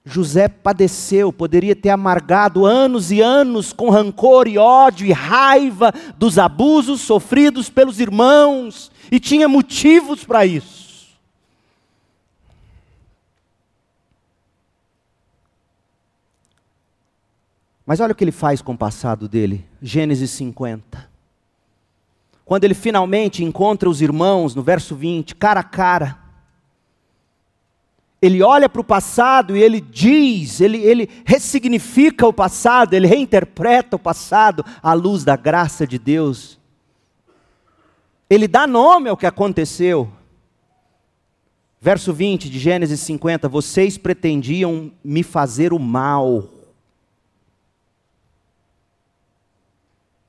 [0.04, 6.38] José padeceu, poderia ter amargado anos e anos com rancor e ódio e raiva dos
[6.38, 10.83] abusos sofridos pelos irmãos, e tinha motivos para isso.
[17.86, 19.64] Mas olha o que ele faz com o passado dele.
[19.80, 21.10] Gênesis 50.
[22.44, 26.18] Quando ele finalmente encontra os irmãos, no verso 20, cara a cara,
[28.20, 33.96] ele olha para o passado e ele diz, ele, ele ressignifica o passado, ele reinterpreta
[33.96, 36.58] o passado à luz da graça de Deus.
[38.28, 40.10] Ele dá nome ao que aconteceu.
[41.80, 46.48] Verso 20 de Gênesis 50: Vocês pretendiam me fazer o mal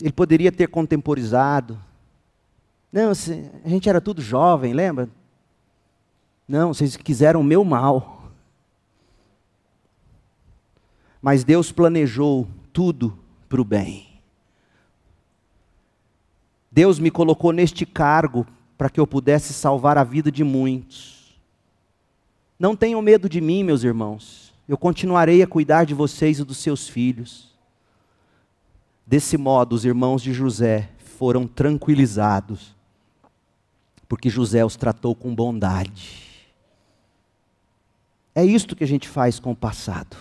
[0.06, 1.82] Ele poderia ter contemporizado.
[2.92, 5.10] Não, a gente era tudo jovem, lembra?
[6.48, 8.30] Não, vocês quiseram o meu mal.
[11.20, 13.18] Mas Deus planejou tudo
[13.50, 14.22] para o bem.
[16.70, 18.46] Deus me colocou neste cargo
[18.78, 21.36] para que eu pudesse salvar a vida de muitos.
[22.60, 24.54] Não tenham medo de mim, meus irmãos.
[24.70, 27.55] Eu continuarei a cuidar de vocês e dos seus filhos.
[29.06, 32.76] Desse modo, os irmãos de José foram tranquilizados,
[34.08, 36.24] porque José os tratou com bondade.
[38.34, 40.18] É isto que a gente faz com o passado.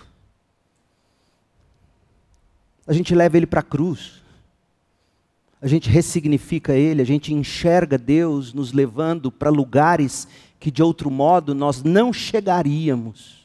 [2.87, 4.23] A gente leva ele para a cruz.
[5.61, 10.29] A gente ressignifica ele, a gente enxerga Deus nos levando para lugares
[10.61, 13.44] que de outro modo nós não chegaríamos.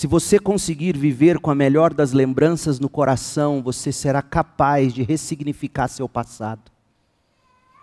[0.00, 5.02] Se você conseguir viver com a melhor das lembranças no coração, você será capaz de
[5.02, 6.72] ressignificar seu passado,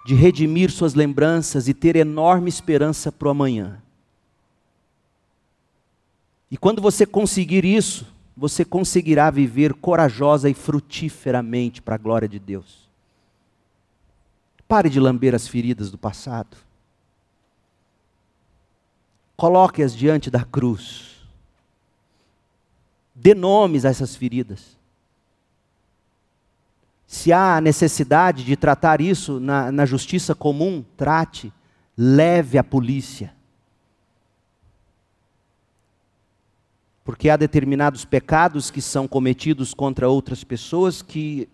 [0.03, 3.79] de redimir suas lembranças e ter enorme esperança para o amanhã.
[6.49, 12.39] E quando você conseguir isso, você conseguirá viver corajosa e frutíferamente para a glória de
[12.39, 12.89] Deus.
[14.67, 16.57] Pare de lamber as feridas do passado.
[19.35, 21.16] Coloque-as diante da cruz
[23.19, 24.77] Dê nomes a essas feridas.
[27.07, 31.51] Se há necessidade de tratar isso na, na justiça comum, trate,
[31.97, 33.33] leve à polícia.
[37.03, 41.49] Porque há determinados pecados que são cometidos contra outras pessoas que,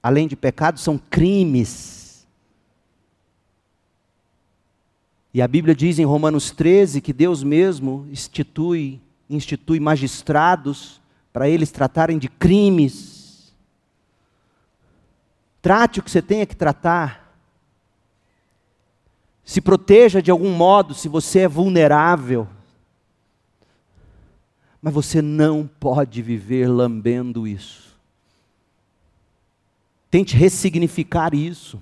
[0.00, 2.24] além de pecados, são crimes.
[5.34, 9.00] E a Bíblia diz em Romanos 13 que Deus mesmo institui
[9.34, 11.00] institui magistrados
[11.32, 13.52] para eles tratarem de crimes.
[15.60, 17.36] Trate o que você tenha que tratar.
[19.44, 22.48] Se proteja de algum modo se você é vulnerável.
[24.80, 27.96] Mas você não pode viver lambendo isso.
[30.10, 31.80] Tente ressignificar isso.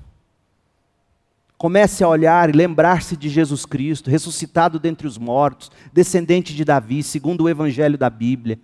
[1.60, 7.02] Comece a olhar e lembrar-se de Jesus Cristo, ressuscitado dentre os mortos, descendente de Davi,
[7.02, 8.58] segundo o Evangelho da Bíblia.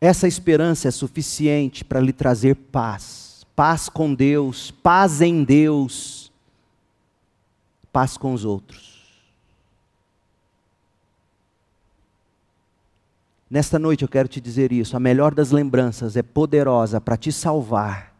[0.00, 3.46] Essa esperança é suficiente para lhe trazer paz.
[3.54, 6.32] Paz com Deus, paz em Deus,
[7.92, 9.00] paz com os outros.
[13.48, 17.30] Nesta noite eu quero te dizer isso: a melhor das lembranças é poderosa para te
[17.30, 18.13] salvar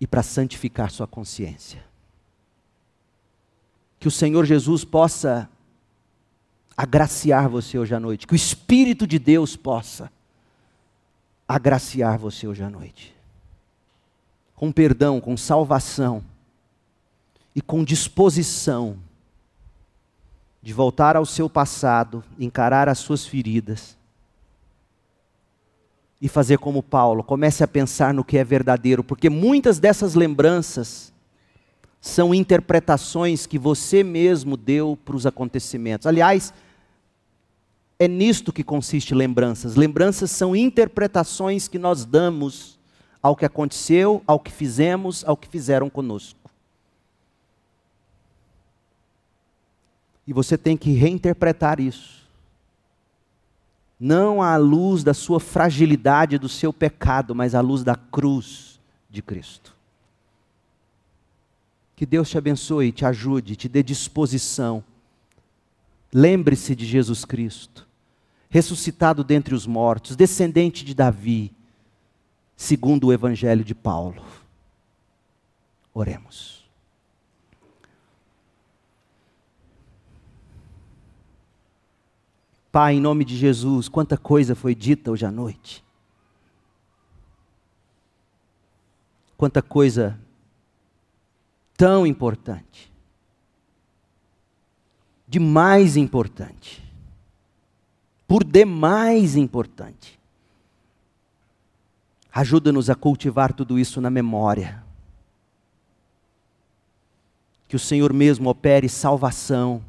[0.00, 1.84] e para santificar sua consciência.
[3.98, 5.50] Que o Senhor Jesus possa
[6.76, 8.26] agraciar você hoje à noite.
[8.26, 10.12] Que o Espírito de Deus possa
[11.48, 13.14] agraciar você hoje à noite.
[14.54, 16.22] Com perdão, com salvação
[17.54, 18.96] e com disposição
[20.62, 23.97] de voltar ao seu passado, encarar as suas feridas
[26.20, 31.12] e fazer como Paulo, comece a pensar no que é verdadeiro, porque muitas dessas lembranças
[32.00, 36.06] são interpretações que você mesmo deu para os acontecimentos.
[36.06, 36.52] Aliás,
[37.98, 39.74] é nisto que consiste lembranças.
[39.74, 42.78] Lembranças são interpretações que nós damos
[43.20, 46.38] ao que aconteceu, ao que fizemos, ao que fizeram conosco.
[50.26, 52.27] E você tem que reinterpretar isso.
[53.98, 58.80] Não à luz da sua fragilidade, do seu pecado, mas à luz da cruz
[59.10, 59.74] de Cristo.
[61.96, 64.84] Que Deus te abençoe, te ajude, te dê disposição.
[66.12, 67.88] Lembre-se de Jesus Cristo
[68.48, 71.52] ressuscitado dentre os mortos, descendente de Davi,
[72.56, 74.22] segundo o Evangelho de Paulo.
[75.92, 76.57] Oremos.
[82.78, 85.84] Pai, em nome de Jesus, quanta coisa foi dita hoje à noite.
[89.36, 90.16] Quanta coisa
[91.76, 92.92] tão importante.
[95.26, 96.80] De mais importante
[98.28, 100.16] por demais importante.
[102.32, 104.84] Ajuda-nos a cultivar tudo isso na memória.
[107.66, 109.82] Que o Senhor mesmo opere salvação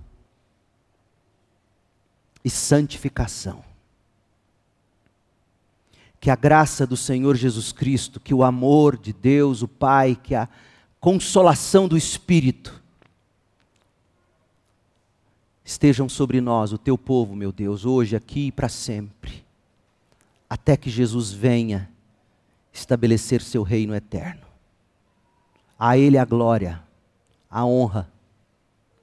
[2.43, 3.63] e santificação.
[6.19, 10.35] Que a graça do Senhor Jesus Cristo, que o amor de Deus, o Pai, que
[10.35, 10.49] a
[10.99, 12.79] consolação do Espírito
[15.63, 19.45] estejam sobre nós, o teu povo, meu Deus, hoje, aqui e para sempre,
[20.49, 21.89] até que Jesus venha
[22.73, 24.41] estabelecer seu reino eterno.
[25.77, 26.83] A Ele a glória,
[27.49, 28.11] a honra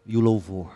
[0.05, 0.76] e o louvor.